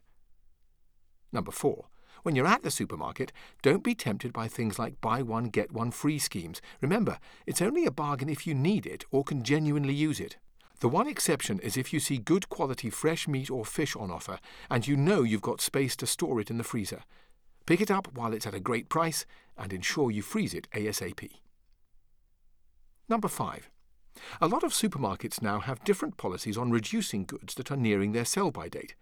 Number 1.31 1.51
four. 1.51 1.85
When 2.23 2.35
you're 2.35 2.47
at 2.47 2.61
the 2.61 2.69
supermarket, 2.69 3.31
don't 3.63 3.83
be 3.83 3.95
tempted 3.95 4.31
by 4.31 4.47
things 4.47 4.77
like 4.77 5.01
buy 5.01 5.23
one, 5.23 5.45
get 5.45 5.71
one 5.71 5.89
free 5.89 6.19
schemes. 6.19 6.61
Remember, 6.79 7.17
it's 7.47 7.63
only 7.63 7.85
a 7.85 7.91
bargain 7.91 8.29
if 8.29 8.45
you 8.45 8.53
need 8.53 8.85
it 8.85 9.05
or 9.09 9.23
can 9.23 9.43
genuinely 9.43 9.93
use 9.93 10.19
it. 10.19 10.37
The 10.81 10.89
one 10.89 11.07
exception 11.07 11.59
is 11.59 11.77
if 11.77 11.93
you 11.93 11.99
see 11.99 12.17
good 12.17 12.49
quality 12.49 12.89
fresh 12.89 13.27
meat 13.27 13.49
or 13.49 13.65
fish 13.65 13.95
on 13.95 14.11
offer 14.11 14.39
and 14.69 14.87
you 14.87 14.95
know 14.95 15.23
you've 15.23 15.41
got 15.41 15.61
space 15.61 15.95
to 15.97 16.07
store 16.07 16.39
it 16.39 16.51
in 16.51 16.57
the 16.57 16.63
freezer. 16.63 17.03
Pick 17.65 17.81
it 17.81 17.91
up 17.91 18.07
while 18.13 18.33
it's 18.33 18.47
at 18.47 18.55
a 18.55 18.59
great 18.59 18.89
price 18.89 19.25
and 19.57 19.73
ensure 19.73 20.11
you 20.11 20.21
freeze 20.21 20.53
it 20.53 20.67
ASAP. 20.73 21.29
Number 23.11 23.27
five. 23.27 23.69
A 24.39 24.47
lot 24.47 24.63
of 24.63 24.71
supermarkets 24.71 25.41
now 25.41 25.59
have 25.59 25.83
different 25.83 26.15
policies 26.15 26.57
on 26.57 26.71
reducing 26.71 27.25
goods 27.25 27.55
that 27.55 27.69
are 27.69 27.75
nearing 27.75 28.13
their 28.13 28.23
sell 28.23 28.51
by 28.51 28.69
date. 28.69 28.95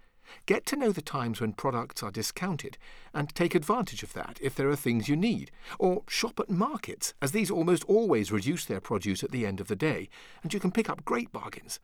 Get 0.48 0.66
to 0.66 0.76
know 0.76 0.92
the 0.92 1.04
times 1.04 1.40
when 1.40 1.54
products 1.54 2.02
are 2.02 2.10
discounted 2.10 2.80
and 3.14 3.30
take 3.30 3.54
advantage 3.54 4.02
of 4.02 4.14
that 4.14 4.40
if 4.42 4.56
there 4.56 4.68
are 4.68 4.76
things 4.76 5.10
you 5.10 5.16
need. 5.16 5.52
Or 5.78 6.02
shop 6.08 6.40
at 6.40 6.50
markets, 6.50 7.14
as 7.22 7.34
these 7.34 7.52
almost 7.52 7.84
always 7.84 8.32
reduce 8.32 8.66
their 8.66 8.82
produce 8.82 9.24
at 9.24 9.30
the 9.30 9.46
end 9.46 9.62
of 9.62 9.68
the 9.68 9.76
day, 9.76 10.10
and 10.42 10.52
you 10.52 10.60
can 10.60 10.72
pick 10.72 10.90
up 10.90 11.06
great 11.06 11.32
bargains. 11.32 11.80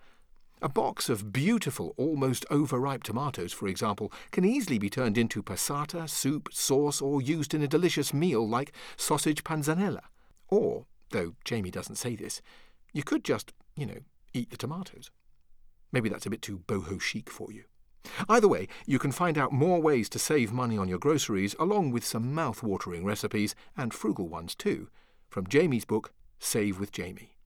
A 0.64 0.70
box 0.70 1.10
of 1.10 1.32
beautiful, 1.32 1.94
almost 1.96 2.44
overripe 2.50 3.04
tomatoes, 3.04 3.54
for 3.54 3.68
example, 3.68 4.12
can 4.32 4.44
easily 4.44 4.80
be 4.80 4.90
turned 4.90 5.20
into 5.20 5.44
passata, 5.44 6.10
soup, 6.10 6.50
sauce, 6.52 7.04
or 7.04 7.22
used 7.22 7.54
in 7.54 7.62
a 7.62 7.68
delicious 7.68 8.16
meal 8.16 8.50
like 8.50 8.74
sausage 8.98 9.44
panzanella. 9.44 10.02
Or, 10.48 10.86
though 11.16 11.36
Jamie 11.46 11.72
doesn't 11.72 11.96
say 11.96 12.16
this, 12.16 12.42
you 12.94 13.02
could 13.02 13.24
just, 13.24 13.54
you 13.76 13.86
know, 13.86 14.00
eat 14.34 14.50
the 14.50 14.58
tomatoes. 14.58 15.12
Maybe 15.92 16.10
that's 16.10 16.26
a 16.26 16.30
bit 16.30 16.42
too 16.42 16.60
boho 16.68 17.00
chic 17.00 17.30
for 17.30 17.52
you. 17.54 17.64
Either 18.28 18.48
way, 18.48 18.68
you 18.86 19.00
can 19.00 19.12
find 19.12 19.38
out 19.38 19.52
more 19.52 19.82
ways 19.82 20.10
to 20.10 20.20
save 20.20 20.52
money 20.52 20.78
on 20.78 20.90
your 20.90 21.00
groceries, 21.00 21.56
along 21.58 21.92
with 21.92 22.06
some 22.06 22.34
mouth-watering 22.36 23.06
recipes, 23.06 23.56
and 23.78 23.94
frugal 23.94 24.28
ones 24.28 24.56
too, 24.56 24.90
from 25.30 25.48
Jamie's 25.48 25.86
book, 25.86 26.12
Save 26.38 26.80
with 26.80 26.92
Jamie. 26.92 27.38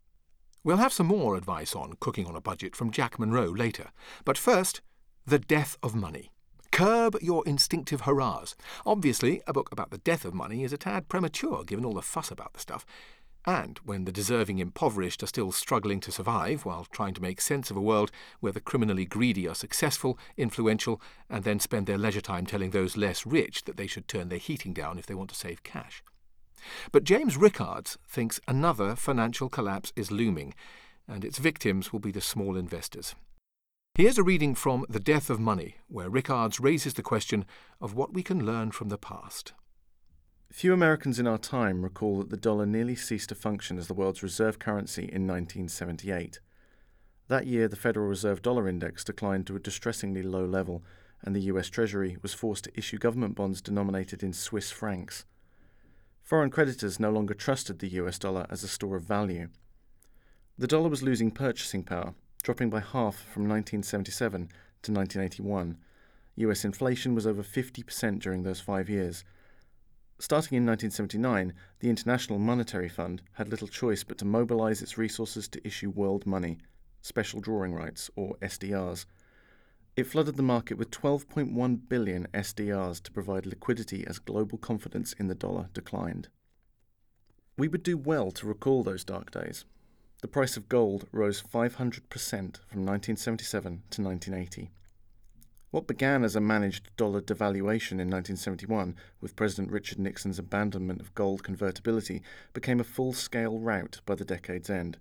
We'll 0.63 0.77
have 0.77 0.91
some 0.91 1.07
more 1.07 1.35
advice 1.37 1.75
on 1.75 1.93
cooking 1.99 2.25
on 2.25 2.35
a 2.35 2.41
budget 2.41 2.75
from 2.75 2.91
Jack 2.91 3.19
Monroe 3.19 3.51
later, 3.51 3.91
but 4.25 4.37
first, 4.37 4.81
The 5.25 5.39
Death 5.39 5.77
of 5.83 5.95
Money. 5.95 6.31
Curb 6.71 7.17
your 7.21 7.43
instinctive 7.47 8.01
hurrahs. 8.01 8.55
Obviously, 8.85 9.41
a 9.47 9.53
book 9.53 9.69
about 9.71 9.91
the 9.91 9.97
death 9.97 10.25
of 10.25 10.33
money 10.33 10.63
is 10.63 10.73
a 10.73 10.77
tad 10.77 11.07
premature 11.07 11.63
given 11.63 11.85
all 11.85 11.93
the 11.93 12.01
fuss 12.01 12.29
about 12.31 12.53
the 12.53 12.59
stuff, 12.59 12.85
and 13.45 13.79
when 13.83 14.05
the 14.05 14.11
deserving 14.11 14.59
impoverished 14.59 15.23
are 15.23 15.27
still 15.27 15.51
struggling 15.51 15.99
to 16.01 16.11
survive 16.11 16.65
while 16.65 16.85
trying 16.91 17.13
to 17.13 17.21
make 17.21 17.41
sense 17.41 17.71
of 17.71 17.77
a 17.77 17.81
world 17.81 18.11
where 18.39 18.51
the 18.51 18.59
criminally 18.59 19.05
greedy 19.05 19.47
are 19.47 19.55
successful, 19.55 20.19
influential, 20.37 21.01
and 21.29 21.43
then 21.43 21.59
spend 21.59 21.87
their 21.87 21.97
leisure 21.97 22.21
time 22.21 22.45
telling 22.45 22.71
those 22.71 22.97
less 22.97 23.25
rich 23.25 23.63
that 23.63 23.77
they 23.77 23.87
should 23.87 24.07
turn 24.07 24.29
their 24.29 24.37
heating 24.37 24.73
down 24.73 24.99
if 24.99 25.05
they 25.05 25.15
want 25.15 25.29
to 25.29 25.35
save 25.35 25.63
cash. 25.63 26.03
But 26.91 27.05
James 27.05 27.37
Rickards 27.37 27.97
thinks 28.07 28.39
another 28.47 28.95
financial 28.95 29.49
collapse 29.49 29.93
is 29.95 30.11
looming, 30.11 30.53
and 31.07 31.23
its 31.23 31.37
victims 31.37 31.91
will 31.93 31.99
be 31.99 32.11
the 32.11 32.21
small 32.21 32.57
investors. 32.57 33.15
Here's 33.95 34.17
a 34.17 34.23
reading 34.23 34.55
from 34.55 34.85
The 34.87 34.99
Death 34.99 35.29
of 35.29 35.39
Money, 35.39 35.75
where 35.87 36.09
Rickards 36.09 36.59
raises 36.59 36.93
the 36.93 37.01
question 37.01 37.45
of 37.81 37.93
what 37.93 38.13
we 38.13 38.23
can 38.23 38.45
learn 38.45 38.71
from 38.71 38.89
the 38.89 38.97
past. 38.97 39.53
Few 40.51 40.73
Americans 40.73 41.19
in 41.19 41.27
our 41.27 41.37
time 41.37 41.83
recall 41.83 42.17
that 42.17 42.31
the 42.31 42.37
dollar 42.37 42.65
nearly 42.65 42.95
ceased 42.95 43.29
to 43.29 43.35
function 43.35 43.77
as 43.77 43.87
the 43.87 43.93
world's 43.93 44.23
reserve 44.23 44.57
currency 44.57 45.03
in 45.03 45.27
1978. 45.27 46.39
That 47.27 47.45
year, 47.45 47.67
the 47.67 47.75
Federal 47.75 48.07
Reserve 48.07 48.41
Dollar 48.41 48.67
Index 48.67 49.03
declined 49.03 49.45
to 49.47 49.55
a 49.55 49.59
distressingly 49.59 50.23
low 50.23 50.45
level, 50.45 50.83
and 51.21 51.35
the 51.35 51.41
US 51.41 51.69
Treasury 51.69 52.17
was 52.23 52.33
forced 52.33 52.63
to 52.63 52.77
issue 52.77 52.97
government 52.97 53.35
bonds 53.35 53.61
denominated 53.61 54.23
in 54.23 54.33
Swiss 54.33 54.71
francs. 54.71 55.23
Foreign 56.23 56.49
creditors 56.49 56.99
no 56.99 57.11
longer 57.11 57.35
trusted 57.35 57.77
the 57.77 57.89
US 57.89 58.17
dollar 58.17 58.47
as 58.49 58.63
a 58.63 58.67
store 58.67 58.95
of 58.95 59.03
value. 59.03 59.49
The 60.57 60.67
dollar 60.67 60.89
was 60.89 61.03
losing 61.03 61.29
purchasing 61.29 61.83
power, 61.83 62.15
dropping 62.41 62.71
by 62.71 62.79
half 62.79 63.17
from 63.17 63.47
1977 63.47 64.49
to 64.81 64.91
1981. 64.91 65.77
US 66.37 66.65
inflation 66.65 67.13
was 67.13 67.27
over 67.27 67.43
50% 67.43 68.19
during 68.19 68.41
those 68.41 68.59
five 68.59 68.89
years 68.89 69.23
Starting 70.21 70.57
in 70.57 70.65
1979, 70.65 71.53
the 71.79 71.89
International 71.89 72.39
Monetary 72.39 72.89
Fund 72.89 73.21
had 73.33 73.47
little 73.47 73.69
choice 73.69 74.03
but 74.03 74.17
to 74.17 74.25
mobilize 74.25 74.81
its 74.81 74.97
resources 74.97 75.47
to 75.47 75.65
issue 75.65 75.89
world 75.89 76.25
money, 76.25 76.57
special 77.01 77.39
drawing 77.39 77.73
rights, 77.73 78.11
or 78.17 78.35
SDRs. 78.41 79.05
It 79.95 80.03
flooded 80.07 80.35
the 80.35 80.43
market 80.43 80.77
with 80.77 80.91
12.1 80.91 81.87
billion 81.87 82.27
SDRs 82.33 83.01
to 83.03 83.11
provide 83.13 83.45
liquidity 83.45 84.05
as 84.05 84.19
global 84.19 84.57
confidence 84.57 85.13
in 85.13 85.27
the 85.27 85.35
dollar 85.35 85.69
declined. 85.73 86.27
We 87.57 87.69
would 87.69 87.83
do 87.83 87.97
well 87.97 88.31
to 88.31 88.47
recall 88.47 88.83
those 88.83 89.05
dark 89.05 89.31
days. 89.31 89.63
The 90.21 90.27
price 90.27 90.57
of 90.57 90.67
gold 90.67 91.07
rose 91.13 91.41
500% 91.41 91.71
from 91.71 92.85
1977 92.85 93.83
to 93.89 94.01
1980. 94.01 94.69
What 95.71 95.85
began 95.85 96.23
as 96.23 96.35
a 96.35 96.41
managed 96.41 96.95
dollar 96.97 97.21
devaluation 97.21 97.99
in 97.99 98.09
1971 98.09 98.95
with 99.21 99.35
President 99.35 99.71
Richard 99.71 99.99
Nixon's 99.99 100.39
abandonment 100.39 100.99
of 100.99 101.13
gold 101.13 101.43
convertibility 101.43 102.23
became 102.53 102.79
a 102.79 102.83
full 102.83 103.13
scale 103.13 103.59
rout 103.59 104.01
by 104.07 104.15
the 104.15 104.25
decade's 104.25 104.71
end. 104.71 104.97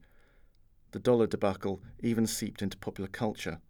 The 0.90 0.98
dollar 0.98 1.26
debacle 1.26 1.80
even 2.00 2.26
seeped 2.26 2.60
into 2.60 2.76
popular 2.76 3.08
culture. 3.08 3.60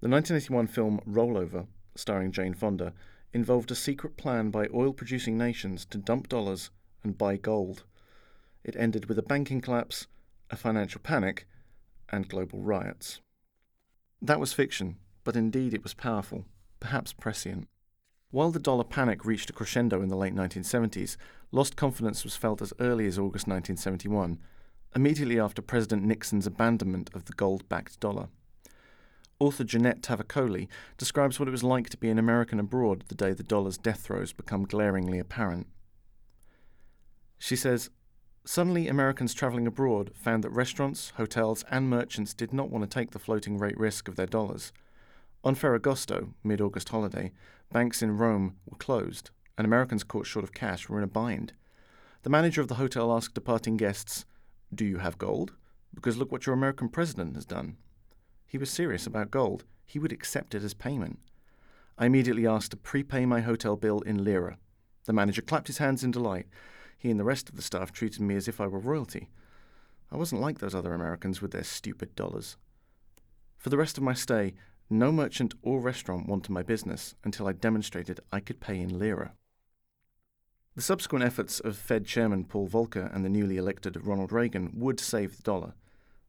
The 0.00 0.08
1981 0.08 0.66
film 0.66 1.00
Rollover, 1.08 1.68
starring 1.94 2.32
Jane 2.32 2.54
Fonda, 2.54 2.92
involved 3.32 3.70
a 3.70 3.76
secret 3.76 4.16
plan 4.16 4.50
by 4.50 4.66
oil 4.74 4.92
producing 4.92 5.38
nations 5.38 5.84
to 5.86 5.98
dump 5.98 6.28
dollars 6.28 6.70
and 7.04 7.16
buy 7.16 7.36
gold. 7.36 7.84
It 8.64 8.74
ended 8.76 9.06
with 9.06 9.18
a 9.18 9.22
banking 9.22 9.60
collapse, 9.60 10.08
a 10.50 10.56
financial 10.56 11.00
panic, 11.00 11.46
and 12.08 12.28
global 12.28 12.60
riots. 12.60 13.20
That 14.20 14.40
was 14.40 14.52
fiction, 14.52 14.96
but 15.24 15.36
indeed 15.36 15.74
it 15.74 15.82
was 15.82 15.94
powerful, 15.94 16.44
perhaps 16.80 17.12
prescient. 17.12 17.68
While 18.30 18.50
the 18.50 18.58
dollar 18.58 18.84
panic 18.84 19.24
reached 19.24 19.50
a 19.50 19.52
crescendo 19.52 20.00
in 20.00 20.08
the 20.08 20.16
late 20.16 20.34
1970s, 20.34 21.16
lost 21.50 21.76
confidence 21.76 22.24
was 22.24 22.34
felt 22.34 22.62
as 22.62 22.72
early 22.80 23.06
as 23.06 23.18
August 23.18 23.46
1971, 23.46 24.38
immediately 24.96 25.38
after 25.38 25.60
President 25.60 26.02
Nixon's 26.04 26.46
abandonment 26.46 27.10
of 27.14 27.26
the 27.26 27.34
gold 27.34 27.68
backed 27.68 28.00
dollar. 28.00 28.28
Author 29.38 29.64
Jeanette 29.64 30.02
Tavakoli 30.02 30.68
describes 30.98 31.38
what 31.38 31.48
it 31.48 31.52
was 31.52 31.64
like 31.64 31.90
to 31.90 31.96
be 31.96 32.08
an 32.08 32.18
American 32.18 32.60
abroad 32.60 33.04
the 33.08 33.14
day 33.14 33.32
the 33.32 33.42
dollar's 33.42 33.76
death 33.76 34.00
throes 34.00 34.32
become 34.32 34.64
glaringly 34.64 35.18
apparent. 35.18 35.66
She 37.38 37.56
says, 37.56 37.90
Suddenly, 38.44 38.88
Americans 38.88 39.34
traveling 39.34 39.66
abroad 39.66 40.12
found 40.14 40.42
that 40.42 40.50
restaurants, 40.50 41.12
hotels, 41.16 41.64
and 41.70 41.90
merchants 41.90 42.34
did 42.34 42.52
not 42.52 42.70
want 42.70 42.88
to 42.88 42.92
take 42.92 43.10
the 43.10 43.18
floating 43.18 43.58
rate 43.58 43.78
risk 43.78 44.08
of 44.08 44.16
their 44.16 44.26
dollars. 44.26 44.72
On 45.44 45.56
Ferragosto, 45.56 46.34
mid 46.44 46.60
August 46.60 46.90
holiday, 46.90 47.32
banks 47.72 48.00
in 48.00 48.16
Rome 48.16 48.56
were 48.64 48.76
closed, 48.76 49.30
and 49.58 49.64
Americans 49.64 50.04
caught 50.04 50.26
short 50.26 50.44
of 50.44 50.54
cash 50.54 50.88
were 50.88 50.98
in 50.98 51.04
a 51.04 51.08
bind. 51.08 51.52
The 52.22 52.30
manager 52.30 52.60
of 52.60 52.68
the 52.68 52.76
hotel 52.76 53.12
asked 53.12 53.34
departing 53.34 53.76
guests, 53.76 54.24
Do 54.72 54.84
you 54.84 54.98
have 54.98 55.18
gold? 55.18 55.52
Because 55.92 56.16
look 56.16 56.30
what 56.30 56.46
your 56.46 56.54
American 56.54 56.88
president 56.88 57.34
has 57.34 57.44
done. 57.44 57.76
He 58.46 58.56
was 58.56 58.70
serious 58.70 59.04
about 59.04 59.32
gold. 59.32 59.64
He 59.84 59.98
would 59.98 60.12
accept 60.12 60.54
it 60.54 60.62
as 60.62 60.74
payment. 60.74 61.18
I 61.98 62.06
immediately 62.06 62.46
asked 62.46 62.70
to 62.70 62.76
prepay 62.76 63.26
my 63.26 63.40
hotel 63.40 63.74
bill 63.74 64.00
in 64.02 64.22
lira. 64.22 64.58
The 65.06 65.12
manager 65.12 65.42
clapped 65.42 65.66
his 65.66 65.78
hands 65.78 66.04
in 66.04 66.12
delight. 66.12 66.46
He 66.96 67.10
and 67.10 67.18
the 67.18 67.24
rest 67.24 67.48
of 67.48 67.56
the 67.56 67.62
staff 67.62 67.90
treated 67.90 68.20
me 68.20 68.36
as 68.36 68.46
if 68.46 68.60
I 68.60 68.68
were 68.68 68.78
royalty. 68.78 69.28
I 70.12 70.16
wasn't 70.16 70.40
like 70.40 70.60
those 70.60 70.74
other 70.74 70.94
Americans 70.94 71.42
with 71.42 71.50
their 71.50 71.64
stupid 71.64 72.14
dollars. 72.14 72.56
For 73.58 73.70
the 73.70 73.76
rest 73.76 73.98
of 73.98 74.04
my 74.04 74.14
stay, 74.14 74.54
no 74.92 75.12
merchant 75.12 75.54
or 75.62 75.80
restaurant 75.80 76.28
wanted 76.28 76.50
my 76.50 76.62
business 76.62 77.14
until 77.24 77.46
I 77.46 77.52
demonstrated 77.52 78.20
I 78.32 78.40
could 78.40 78.60
pay 78.60 78.78
in 78.78 78.98
lira. 78.98 79.32
The 80.74 80.82
subsequent 80.82 81.24
efforts 81.24 81.60
of 81.60 81.76
Fed 81.76 82.06
Chairman 82.06 82.44
Paul 82.44 82.68
Volcker 82.68 83.14
and 83.14 83.24
the 83.24 83.28
newly 83.28 83.56
elected 83.56 84.06
Ronald 84.06 84.32
Reagan 84.32 84.70
would 84.74 85.00
save 85.00 85.36
the 85.36 85.42
dollar. 85.42 85.74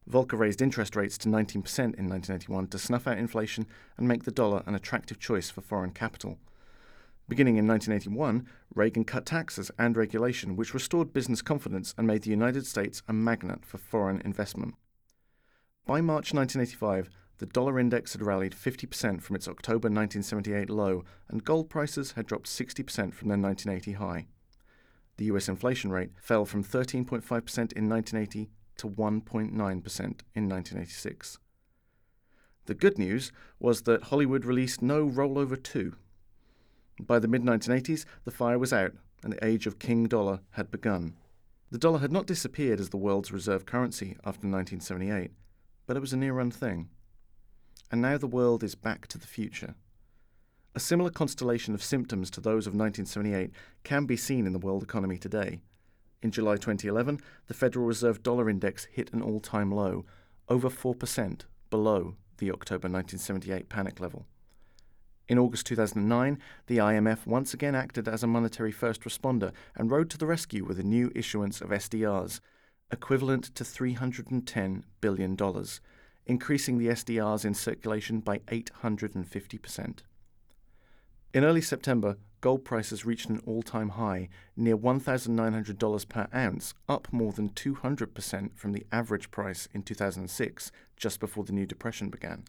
Volcker 0.10 0.38
raised 0.38 0.62
interest 0.62 0.96
rates 0.96 1.18
to 1.20 1.30
19% 1.30 1.56
in 1.56 2.10
1981 2.10 2.68
to 2.68 2.78
snuff 2.78 3.08
out 3.08 3.18
inflation 3.18 3.66
and 3.98 4.08
make 4.08 4.26
the 4.26 4.32
dollar 4.32 4.62
an 4.66 4.76
attractive 4.76 5.18
choice 5.20 5.50
for 5.50 5.62
foreign 5.62 5.92
capital. 5.92 6.40
Beginning 7.30 7.56
in 7.56 7.66
1981, 7.66 8.46
Reagan 8.76 9.06
cut 9.06 9.26
taxes 9.26 9.72
and 9.80 9.96
regulation, 9.96 10.58
which 10.58 10.74
restored 10.74 11.14
business 11.14 11.42
confidence 11.42 11.96
and 11.98 12.06
made 12.06 12.24
the 12.24 12.30
United 12.30 12.66
States 12.66 13.02
a 13.08 13.14
magnet 13.14 13.66
for 13.66 13.78
foreign 13.78 14.22
investment. 14.26 14.76
By 15.86 16.02
March 16.02 16.34
1985, 16.34 17.10
the 17.44 17.48
dollar 17.48 17.78
index 17.78 18.14
had 18.14 18.22
rallied 18.22 18.54
50% 18.54 19.22
from 19.22 19.36
its 19.36 19.50
October 19.50 19.90
1978 19.90 20.70
low, 20.70 21.04
and 21.28 21.44
gold 21.44 21.70
prices 21.70 22.14
had 22.14 22.26
dropped 22.26 22.46
60% 22.46 23.14
from 23.14 23.28
their 23.28 23.38
1980 23.38 23.92
high. 23.94 24.28
The 25.18 25.26
US 25.26 25.50
inflation 25.50 25.92
rate 25.92 26.12
fell 26.16 26.46
from 26.46 26.64
13.5% 26.64 27.04
in 27.74 27.90
1980 27.90 28.50
to 28.78 28.88
1.9% 28.88 29.50
in 29.52 29.60
1986. 29.60 31.38
The 32.64 32.74
good 32.74 32.98
news 32.98 33.34
was 33.60 33.82
that 33.82 34.04
Hollywood 34.04 34.46
released 34.46 34.82
no 34.82 35.06
Rollover 35.06 35.62
2. 35.62 35.98
By 37.02 37.20
the 37.20 37.28
mid 37.28 37.44
1980s, 37.44 38.06
the 38.24 38.32
fire 38.32 38.58
was 38.58 38.72
out 38.72 38.94
and 39.22 39.34
the 39.34 39.46
age 39.46 39.68
of 39.68 39.80
King 39.80 40.06
Dollar 40.06 40.40
had 40.52 40.72
begun. 40.72 41.16
The 41.72 41.78
dollar 41.78 42.00
had 42.00 42.14
not 42.14 42.26
disappeared 42.26 42.80
as 42.80 42.92
the 42.92 42.96
world's 42.96 43.34
reserve 43.34 43.66
currency 43.66 44.12
after 44.24 44.48
1978, 44.48 45.32
but 45.86 45.98
it 45.98 46.00
was 46.00 46.14
a 46.14 46.18
near 46.18 46.32
run 46.32 46.50
thing 46.50 46.88
and 47.94 48.02
now 48.02 48.18
the 48.18 48.26
world 48.26 48.64
is 48.64 48.74
back 48.74 49.06
to 49.06 49.20
the 49.20 49.28
future. 49.28 49.76
A 50.74 50.80
similar 50.80 51.12
constellation 51.12 51.76
of 51.76 51.84
symptoms 51.84 52.32
to 52.32 52.42
those 52.42 52.66
of 52.66 52.74
1978 52.74 53.52
can 53.84 54.08
be 54.08 54.18
seen 54.18 54.48
in 54.48 54.52
the 54.52 54.58
world 54.58 54.82
economy 54.82 55.20
today. 55.20 55.60
In 56.24 56.32
July 56.32 56.56
2011, 56.56 57.20
the 57.46 57.54
Federal 57.54 57.86
Reserve 57.86 58.24
Dollar 58.24 58.50
Index 58.50 58.86
hit 58.86 59.14
an 59.14 59.22
all 59.22 59.40
time 59.40 59.72
low, 59.72 60.06
over 60.50 60.72
4% 60.72 61.42
below 61.70 62.16
the 62.40 62.50
October 62.50 62.90
1978 62.90 63.70
panic 63.70 64.00
level. 64.00 64.26
In 65.28 65.38
August 65.38 65.68
2009, 65.68 66.40
the 66.66 66.78
IMF 66.78 67.28
once 67.28 67.54
again 67.54 67.76
acted 67.76 68.08
as 68.08 68.24
a 68.24 68.28
monetary 68.28 68.72
first 68.72 69.02
responder 69.02 69.52
and 69.76 69.92
rode 69.92 70.10
to 70.10 70.18
the 70.18 70.26
rescue 70.26 70.66
with 70.66 70.80
a 70.80 70.84
new 70.84 71.12
issuance 71.14 71.62
of 71.62 71.70
SDRs, 71.70 72.40
equivalent 72.92 73.54
to 73.54 73.64
$310 73.64 74.82
billion, 75.00 75.38
increasing 76.26 76.78
the 76.78 76.88
SDRs 76.88 77.46
in 77.46 77.54
circulation 77.54 78.20
by 78.20 78.40
850%. 78.40 80.00
In 81.34 81.44
early 81.44 81.62
September, 81.62 82.18
gold 82.42 82.64
prices 82.64 83.06
reached 83.06 83.30
an 83.30 83.42
all 83.46 83.64
time 83.64 83.90
high, 83.90 84.30
near 84.56 84.78
$1,900 84.78 86.10
per 86.10 86.28
ounce, 86.34 86.74
up 86.88 87.08
more 87.12 87.32
than 87.32 87.50
200% 87.50 88.56
from 88.56 88.72
the 88.72 88.86
average 88.92 89.32
price 89.32 89.68
in 89.74 89.82
2006, 89.82 90.72
just 90.96 91.20
before 91.20 91.44
the 91.44 91.54
new 91.54 91.66
depression 91.66 92.10
began. 92.10 92.44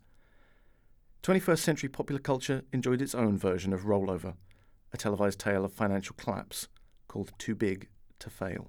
21st 1.23 1.59
century 1.59 1.89
popular 1.89 2.21
culture 2.21 2.65
enjoyed 2.73 3.01
its 3.01 3.15
own 3.15 3.39
version 3.39 3.73
of 3.73 3.85
Rollover, 3.85 4.35
a 4.93 4.99
televised 4.99 5.41
tale 5.41 5.65
of 5.65 5.73
financial 5.73 6.15
collapse 6.19 6.69
called 7.09 7.33
Too 7.39 7.55
Big 7.55 7.89
to 8.19 8.29
Fail. 8.29 8.69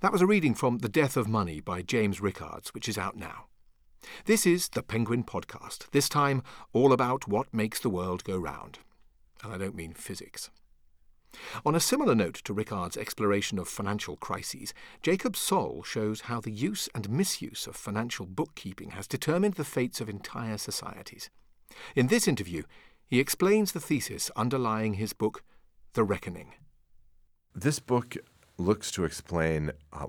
That 0.00 0.12
was 0.12 0.22
a 0.22 0.26
reading 0.26 0.54
from 0.54 0.78
The 0.78 0.88
Death 0.88 1.16
of 1.16 1.26
Money 1.26 1.60
by 1.60 1.82
James 1.82 2.20
Rickards, 2.20 2.72
which 2.72 2.88
is 2.88 2.96
out 2.96 3.16
now. 3.16 3.46
This 4.24 4.46
is 4.46 4.68
the 4.70 4.82
Penguin 4.82 5.24
Podcast, 5.24 5.90
this 5.90 6.08
time 6.08 6.42
all 6.72 6.92
about 6.92 7.28
what 7.28 7.52
makes 7.52 7.80
the 7.80 7.90
world 7.90 8.24
go 8.24 8.36
round 8.36 8.78
and 9.42 9.52
I 9.52 9.58
don't 9.58 9.74
mean 9.74 9.92
physics. 9.92 10.50
On 11.64 11.74
a 11.74 11.80
similar 11.80 12.14
note 12.14 12.34
to 12.44 12.52
Rickards' 12.52 12.96
exploration 12.96 13.58
of 13.58 13.68
financial 13.68 14.16
crises, 14.16 14.74
Jacob 15.02 15.36
Soll 15.36 15.82
shows 15.84 16.22
how 16.22 16.40
the 16.40 16.50
use 16.50 16.88
and 16.94 17.08
misuse 17.08 17.66
of 17.66 17.76
financial 17.76 18.26
bookkeeping 18.26 18.90
has 18.90 19.06
determined 19.06 19.54
the 19.54 19.64
fates 19.64 20.00
of 20.00 20.08
entire 20.08 20.58
societies. 20.58 21.30
In 21.94 22.08
this 22.08 22.26
interview, 22.26 22.64
he 23.06 23.20
explains 23.20 23.72
the 23.72 23.80
thesis 23.80 24.30
underlying 24.34 24.94
his 24.94 25.12
book, 25.12 25.44
The 25.94 26.02
Reckoning. 26.02 26.54
This 27.54 27.78
book 27.78 28.16
looks 28.58 28.90
to 28.92 29.04
explain 29.04 29.70
uh, 29.92 30.06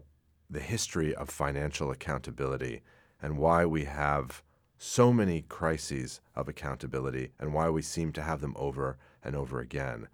the 0.49 0.59
history 0.59 1.13
of 1.13 1.29
financial 1.29 1.91
accountability 1.91 2.81
and 3.21 3.37
why 3.37 3.65
we 3.65 3.85
have 3.85 4.43
so 4.77 5.13
many 5.13 5.43
crises 5.43 6.21
of 6.35 6.47
accountability 6.47 7.31
and 7.39 7.53
why 7.53 7.69
we 7.69 7.81
seem 7.81 8.11
to 8.11 8.21
have 8.21 8.41
them 8.41 8.55
over 8.57 8.97
and 9.23 9.35
over 9.35 9.59
again. 9.59 10.07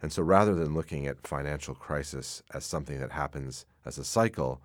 And 0.00 0.12
so 0.12 0.22
rather 0.22 0.54
than 0.54 0.74
looking 0.74 1.06
at 1.06 1.26
financial 1.26 1.74
crisis 1.74 2.42
as 2.54 2.64
something 2.64 3.00
that 3.00 3.12
happens 3.12 3.66
as 3.84 3.98
a 3.98 4.04
cycle, 4.04 4.60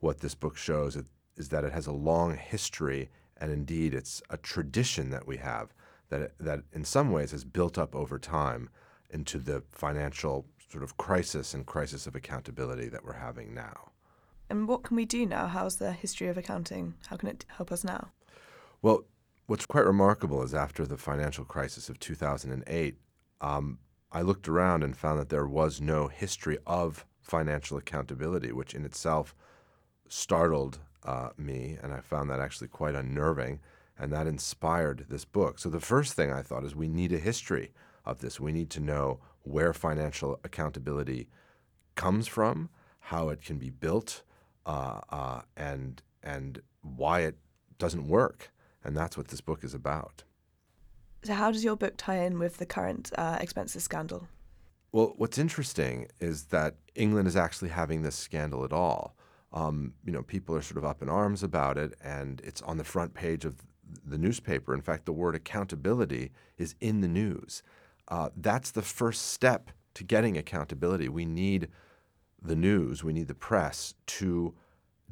what 0.00 0.20
this 0.20 0.34
book 0.34 0.56
shows 0.56 0.98
is 1.36 1.48
that 1.50 1.64
it 1.64 1.72
has 1.72 1.86
a 1.86 1.92
long 1.92 2.36
history 2.36 3.10
and 3.36 3.52
indeed 3.52 3.94
it's 3.94 4.22
a 4.30 4.36
tradition 4.36 5.10
that 5.10 5.26
we 5.26 5.36
have 5.36 5.72
that, 6.08 6.32
that 6.38 6.62
in 6.72 6.84
some 6.84 7.10
ways 7.10 7.32
has 7.32 7.44
built 7.44 7.78
up 7.78 7.94
over 7.94 8.18
time 8.18 8.68
into 9.10 9.38
the 9.38 9.62
financial 9.72 10.46
sort 10.70 10.82
of 10.82 10.96
crisis 10.96 11.54
and 11.54 11.66
crisis 11.66 12.06
of 12.06 12.14
accountability 12.14 12.88
that 12.88 13.04
we're 13.04 13.12
having 13.12 13.54
now. 13.54 13.92
And 14.48 14.68
what 14.68 14.84
can 14.84 14.96
we 14.96 15.04
do 15.04 15.26
now? 15.26 15.46
How's 15.46 15.76
the 15.76 15.92
history 15.92 16.28
of 16.28 16.38
accounting? 16.38 16.94
How 17.08 17.16
can 17.16 17.28
it 17.28 17.44
help 17.48 17.72
us 17.72 17.82
now? 17.82 18.10
Well, 18.82 19.04
what's 19.46 19.66
quite 19.66 19.84
remarkable 19.84 20.42
is 20.42 20.54
after 20.54 20.86
the 20.86 20.96
financial 20.96 21.44
crisis 21.44 21.88
of 21.88 21.98
2008, 21.98 22.96
um, 23.40 23.78
I 24.12 24.22
looked 24.22 24.48
around 24.48 24.82
and 24.82 24.96
found 24.96 25.18
that 25.18 25.28
there 25.28 25.46
was 25.46 25.80
no 25.80 26.08
history 26.08 26.58
of 26.66 27.04
financial 27.20 27.76
accountability, 27.76 28.52
which 28.52 28.74
in 28.74 28.84
itself 28.84 29.34
startled 30.08 30.78
uh, 31.04 31.30
me, 31.36 31.76
and 31.82 31.92
I 31.92 32.00
found 32.00 32.30
that 32.30 32.40
actually 32.40 32.68
quite 32.68 32.94
unnerving, 32.94 33.60
and 33.98 34.12
that 34.12 34.26
inspired 34.26 35.06
this 35.08 35.24
book. 35.24 35.58
So 35.58 35.68
the 35.68 35.80
first 35.80 36.14
thing 36.14 36.32
I 36.32 36.42
thought 36.42 36.64
is 36.64 36.76
we 36.76 36.88
need 36.88 37.12
a 37.12 37.18
history 37.18 37.72
of 38.04 38.20
this. 38.20 38.38
We 38.38 38.52
need 38.52 38.70
to 38.70 38.80
know 38.80 39.20
where 39.42 39.72
financial 39.72 40.38
accountability 40.44 41.28
comes 41.94 42.26
from, 42.26 42.68
how 43.00 43.28
it 43.28 43.42
can 43.42 43.58
be 43.58 43.70
built, 43.70 44.22
uh, 44.66 45.00
uh, 45.10 45.40
and 45.56 46.02
and 46.22 46.60
why 46.82 47.20
it 47.20 47.36
doesn't 47.78 48.06
work. 48.08 48.50
And 48.84 48.96
that's 48.96 49.16
what 49.16 49.28
this 49.28 49.40
book 49.40 49.64
is 49.64 49.74
about. 49.74 50.22
So, 51.22 51.34
how 51.34 51.50
does 51.50 51.64
your 51.64 51.76
book 51.76 51.94
tie 51.96 52.18
in 52.18 52.38
with 52.38 52.58
the 52.58 52.66
current 52.66 53.10
uh, 53.16 53.38
expenses 53.40 53.82
scandal? 53.82 54.28
Well, 54.92 55.14
what's 55.16 55.38
interesting 55.38 56.08
is 56.20 56.44
that 56.44 56.76
England 56.94 57.26
is 57.28 57.36
actually 57.36 57.70
having 57.70 58.02
this 58.02 58.14
scandal 58.14 58.64
at 58.64 58.72
all. 58.72 59.16
Um, 59.52 59.94
you 60.04 60.12
know, 60.12 60.22
people 60.22 60.54
are 60.54 60.62
sort 60.62 60.78
of 60.78 60.84
up 60.84 61.02
in 61.02 61.08
arms 61.08 61.42
about 61.42 61.78
it, 61.78 61.94
and 62.02 62.40
it's 62.44 62.62
on 62.62 62.78
the 62.78 62.84
front 62.84 63.14
page 63.14 63.44
of 63.44 63.56
the 64.04 64.18
newspaper. 64.18 64.74
In 64.74 64.82
fact, 64.82 65.04
the 65.04 65.12
word 65.12 65.34
accountability 65.34 66.30
is 66.58 66.74
in 66.80 67.00
the 67.00 67.08
news. 67.08 67.62
Uh, 68.08 68.30
that's 68.36 68.70
the 68.70 68.82
first 68.82 69.32
step 69.32 69.70
to 69.94 70.04
getting 70.04 70.36
accountability. 70.36 71.08
We 71.08 71.24
need 71.24 71.68
the 72.46 72.56
news, 72.56 73.04
we 73.04 73.12
need 73.12 73.28
the 73.28 73.34
press 73.34 73.94
to 74.06 74.54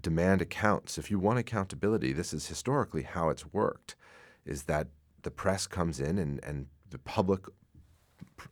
demand 0.00 0.42
accounts. 0.42 0.98
If 0.98 1.10
you 1.10 1.18
want 1.18 1.38
accountability, 1.38 2.12
this 2.12 2.32
is 2.32 2.46
historically 2.46 3.02
how 3.02 3.28
it's 3.28 3.52
worked, 3.52 3.96
is 4.44 4.64
that 4.64 4.88
the 5.22 5.30
press 5.30 5.66
comes 5.66 6.00
in 6.00 6.18
and, 6.18 6.42
and 6.44 6.66
the 6.90 6.98
public 6.98 7.40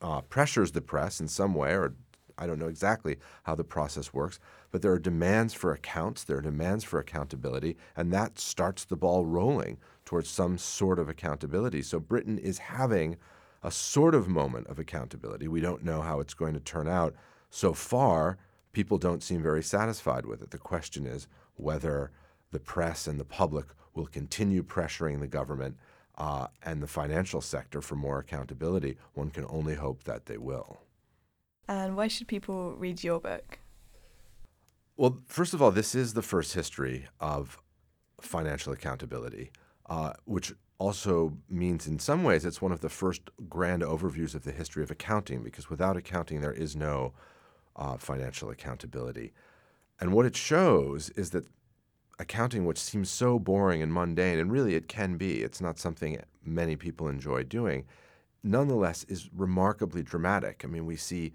uh, 0.00 0.22
pressures 0.22 0.72
the 0.72 0.80
press 0.80 1.20
in 1.20 1.28
some 1.28 1.54
way, 1.54 1.72
or 1.72 1.94
I 2.38 2.46
don't 2.46 2.58
know 2.58 2.68
exactly 2.68 3.18
how 3.44 3.54
the 3.54 3.64
process 3.64 4.14
works, 4.14 4.40
but 4.70 4.80
there 4.80 4.92
are 4.92 4.98
demands 4.98 5.52
for 5.54 5.72
accounts, 5.72 6.24
there 6.24 6.38
are 6.38 6.42
demands 6.42 6.82
for 6.82 6.98
accountability, 6.98 7.76
and 7.96 8.12
that 8.12 8.38
starts 8.38 8.84
the 8.84 8.96
ball 8.96 9.26
rolling 9.26 9.78
towards 10.04 10.30
some 10.30 10.58
sort 10.58 10.98
of 10.98 11.08
accountability. 11.08 11.82
So 11.82 12.00
Britain 12.00 12.38
is 12.38 12.58
having 12.58 13.16
a 13.62 13.70
sort 13.70 14.14
of 14.14 14.28
moment 14.28 14.66
of 14.66 14.78
accountability. 14.78 15.46
We 15.46 15.60
don't 15.60 15.84
know 15.84 16.00
how 16.00 16.20
it's 16.20 16.34
going 16.34 16.54
to 16.54 16.60
turn 16.60 16.88
out. 16.88 17.14
So 17.50 17.74
far, 17.74 18.38
people 18.72 18.98
don't 18.98 19.22
seem 19.22 19.42
very 19.42 19.62
satisfied 19.62 20.26
with 20.26 20.42
it. 20.42 20.50
The 20.50 20.58
question 20.58 21.06
is 21.06 21.28
whether 21.54 22.10
the 22.50 22.60
press 22.60 23.06
and 23.06 23.18
the 23.20 23.24
public 23.24 23.66
will 23.94 24.06
continue 24.06 24.62
pressuring 24.62 25.20
the 25.20 25.26
government 25.26 25.76
uh, 26.18 26.46
and 26.62 26.82
the 26.82 26.86
financial 26.86 27.40
sector 27.40 27.80
for 27.80 27.96
more 27.96 28.18
accountability, 28.18 28.96
one 29.14 29.30
can 29.30 29.46
only 29.48 29.74
hope 29.74 30.04
that 30.04 30.26
they 30.26 30.36
will. 30.36 30.80
And 31.68 31.96
why 31.96 32.08
should 32.08 32.28
people 32.28 32.74
read 32.74 33.02
your 33.02 33.20
book? 33.20 33.58
Well, 34.96 35.18
first 35.26 35.54
of 35.54 35.62
all, 35.62 35.70
this 35.70 35.94
is 35.94 36.14
the 36.14 36.22
first 36.22 36.54
history 36.54 37.08
of 37.18 37.58
financial 38.20 38.72
accountability, 38.72 39.50
uh, 39.88 40.12
which 40.24 40.52
also 40.78 41.38
means 41.48 41.86
in 41.86 41.98
some 41.98 42.24
ways 42.24 42.44
it's 42.44 42.60
one 42.60 42.72
of 42.72 42.80
the 42.80 42.88
first 42.88 43.22
grand 43.48 43.82
overviews 43.82 44.34
of 44.34 44.44
the 44.44 44.52
history 44.52 44.82
of 44.82 44.90
accounting, 44.90 45.42
because 45.42 45.70
without 45.70 45.96
accounting, 45.96 46.40
there 46.40 46.52
is 46.52 46.76
no 46.76 47.14
uh, 47.76 47.96
financial 47.96 48.50
accountability. 48.50 49.32
And 50.00 50.12
what 50.12 50.26
it 50.26 50.36
shows 50.36 51.10
is 51.10 51.30
that 51.30 51.46
accounting, 52.18 52.64
which 52.64 52.78
seems 52.78 53.10
so 53.10 53.38
boring 53.38 53.82
and 53.82 53.92
mundane, 53.92 54.38
and 54.38 54.50
really 54.50 54.74
it 54.74 54.88
can 54.88 55.16
be, 55.16 55.42
it's 55.42 55.60
not 55.60 55.78
something 55.78 56.20
many 56.44 56.76
people 56.76 57.08
enjoy 57.08 57.42
doing, 57.44 57.84
nonetheless 58.42 59.04
is 59.04 59.30
remarkably 59.34 60.02
dramatic. 60.02 60.62
I 60.64 60.68
mean, 60.68 60.86
we 60.86 60.96
see 60.96 61.32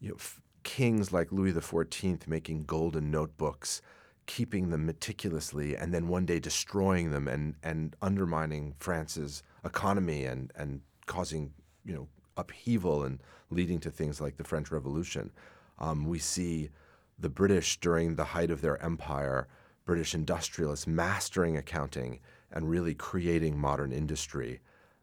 you 0.00 0.10
know, 0.10 0.16
f- 0.16 0.40
kings 0.62 1.12
like 1.12 1.32
Louis 1.32 1.52
XIV 1.52 2.26
making 2.26 2.64
golden 2.64 3.10
notebooks, 3.10 3.80
keeping 4.26 4.70
them 4.70 4.84
meticulously, 4.84 5.76
and 5.76 5.94
then 5.94 6.08
one 6.08 6.26
day 6.26 6.38
destroying 6.38 7.10
them 7.10 7.28
and, 7.28 7.54
and 7.62 7.96
undermining 8.02 8.74
France's 8.78 9.42
economy 9.64 10.24
and, 10.24 10.52
and 10.56 10.80
causing 11.06 11.52
you 11.84 11.94
know, 11.94 12.08
upheaval 12.36 13.04
and 13.04 13.20
leading 13.50 13.80
to 13.80 13.90
things 13.90 14.20
like 14.20 14.36
the 14.36 14.44
French 14.44 14.70
Revolution. 14.70 15.30
Um, 15.78 16.06
we 16.06 16.18
see 16.18 16.70
the 17.18 17.28
British 17.28 17.78
during 17.80 18.14
the 18.14 18.24
height 18.24 18.50
of 18.50 18.60
their 18.60 18.82
empire 18.82 19.48
British 19.84 20.14
industrialists 20.14 20.86
mastering 20.86 21.56
accounting 21.56 22.20
and 22.52 22.68
really 22.68 22.94
creating 22.94 23.58
modern 23.58 23.92
industry. 23.92 24.60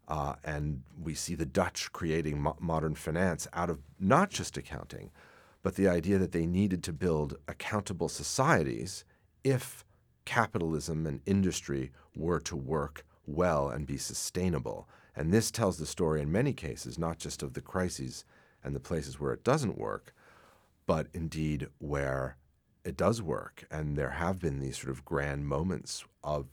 Uh, 0.07 0.35
and 0.43 0.83
we 1.01 1.15
see 1.15 1.33
the 1.33 1.45
Dutch 1.45 1.91
creating 1.91 2.39
mo- 2.39 2.55
modern 2.59 2.93
finance 2.93 3.47
out 3.53 3.71
of 3.71 3.79
not 3.99 4.29
just 4.29 4.57
accounting, 4.57 5.09
but 5.63 5.75
the 5.75 5.87
idea 5.87 6.19
that 6.19 6.31
they 6.31 6.45
needed 6.45 6.83
to 6.83 6.93
build 6.93 7.37
accountable 7.47 8.07
societies 8.07 9.03
if 9.43 9.83
capitalism 10.25 11.07
and 11.07 11.21
industry 11.25 11.91
were 12.15 12.39
to 12.39 12.55
work 12.55 13.03
well 13.25 13.69
and 13.69 13.87
be 13.87 13.97
sustainable. 13.97 14.87
And 15.15 15.33
this 15.33 15.49
tells 15.49 15.77
the 15.77 15.87
story 15.87 16.21
in 16.21 16.31
many 16.31 16.53
cases, 16.53 16.99
not 16.99 17.17
just 17.17 17.41
of 17.41 17.53
the 17.53 17.61
crises 17.61 18.25
and 18.63 18.75
the 18.75 18.79
places 18.79 19.19
where 19.19 19.33
it 19.33 19.43
doesn't 19.43 19.77
work, 19.77 20.13
but 20.85 21.07
indeed 21.13 21.67
where 21.79 22.37
it 22.83 22.95
does 22.95 23.21
work. 23.21 23.65
And 23.71 23.97
there 23.97 24.11
have 24.11 24.39
been 24.39 24.59
these 24.59 24.77
sort 24.77 24.91
of 24.91 25.05
grand 25.05 25.47
moments 25.47 26.05
of 26.23 26.47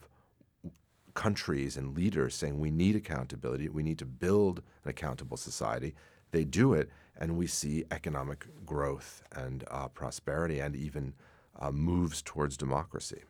countries 1.15 1.77
and 1.77 1.95
leaders 1.95 2.35
saying 2.35 2.59
we 2.59 2.71
need 2.71 2.97
accountability, 2.97 3.69
we 3.69 3.83
need 3.83 3.99
to 3.99 4.07
build 4.07 4.63
an 4.85 4.91
accountable 4.91 5.37
society. 5.37 5.95
They 6.31 6.45
do 6.45 6.73
it, 6.73 6.89
and 7.19 7.37
we 7.37 7.47
see 7.47 7.85
economic 7.91 8.47
growth 8.65 9.23
and 9.33 9.65
uh, 9.71 9.89
prosperity 9.89 10.61
and 10.61 10.75
even 10.75 11.13
uh, 11.61 11.71
moves 11.71 12.23
towards 12.23 12.57
democracy. 12.57 13.23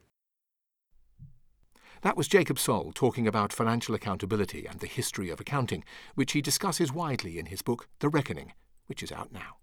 That 2.03 2.17
was 2.17 2.29
Jacob 2.29 2.59
Soll 2.59 2.93
talking 2.93 3.29
about 3.29 3.53
financial 3.53 3.95
accountability 3.95 4.67
and 4.67 4.81
the 4.81 4.87
history 4.89 5.31
of 5.31 5.41
accounting, 5.41 5.85
which 6.15 6.33
he 6.33 6.41
discusses 6.41 6.93
widely 6.93 7.39
in 7.39 7.47
his 7.47 7.63
book 7.63 7.89
The 8.01 8.09
Reckoning, 8.09 8.53
which 8.87 9.03
is 9.03 9.13
out 9.13 9.33
now. 9.33 9.62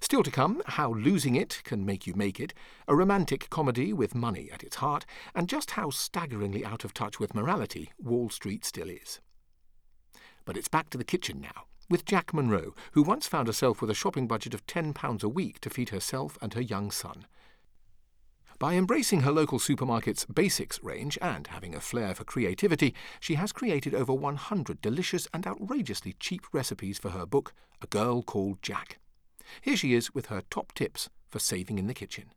Still 0.00 0.22
to 0.22 0.30
come, 0.30 0.62
how 0.66 0.92
losing 0.92 1.34
it 1.34 1.60
can 1.64 1.84
make 1.84 2.06
you 2.06 2.14
make 2.14 2.38
it, 2.38 2.54
a 2.86 2.94
romantic 2.94 3.50
comedy 3.50 3.92
with 3.92 4.14
money 4.14 4.50
at 4.52 4.62
its 4.62 4.76
heart, 4.76 5.04
and 5.34 5.48
just 5.48 5.72
how 5.72 5.90
staggeringly 5.90 6.64
out 6.64 6.84
of 6.84 6.94
touch 6.94 7.18
with 7.18 7.34
morality 7.34 7.90
Wall 7.98 8.30
Street 8.30 8.64
still 8.64 8.88
is. 8.88 9.20
But 10.44 10.56
it's 10.56 10.68
back 10.68 10.90
to 10.90 10.98
the 10.98 11.04
kitchen 11.04 11.40
now, 11.40 11.64
with 11.88 12.04
Jack 12.04 12.32
Monroe, 12.32 12.74
who 12.92 13.02
once 13.02 13.26
found 13.26 13.46
herself 13.46 13.80
with 13.80 13.90
a 13.90 13.94
shopping 13.94 14.26
budget 14.26 14.54
of 14.54 14.66
£10 14.66 15.22
a 15.22 15.28
week 15.28 15.60
to 15.60 15.70
feed 15.70 15.88
herself 15.90 16.38
and 16.40 16.54
her 16.54 16.60
young 16.60 16.90
son. 16.90 17.26
By 18.58 18.74
embracing 18.74 19.22
her 19.22 19.32
local 19.32 19.58
supermarket's 19.58 20.24
basics 20.26 20.82
range 20.82 21.18
and 21.20 21.48
having 21.48 21.74
a 21.74 21.80
flair 21.80 22.14
for 22.14 22.24
creativity, 22.24 22.94
she 23.18 23.34
has 23.34 23.52
created 23.52 23.94
over 23.94 24.14
100 24.14 24.80
delicious 24.80 25.26
and 25.34 25.46
outrageously 25.46 26.14
cheap 26.20 26.46
recipes 26.52 26.98
for 26.98 27.10
her 27.10 27.26
book, 27.26 27.52
A 27.82 27.86
Girl 27.86 28.22
Called 28.22 28.62
Jack. 28.62 28.98
Here 29.60 29.76
she 29.76 29.94
is 29.94 30.14
with 30.14 30.26
her 30.26 30.42
top 30.50 30.72
tips 30.72 31.10
for 31.28 31.38
saving 31.38 31.78
in 31.78 31.86
the 31.86 31.94
kitchen. 31.94 32.32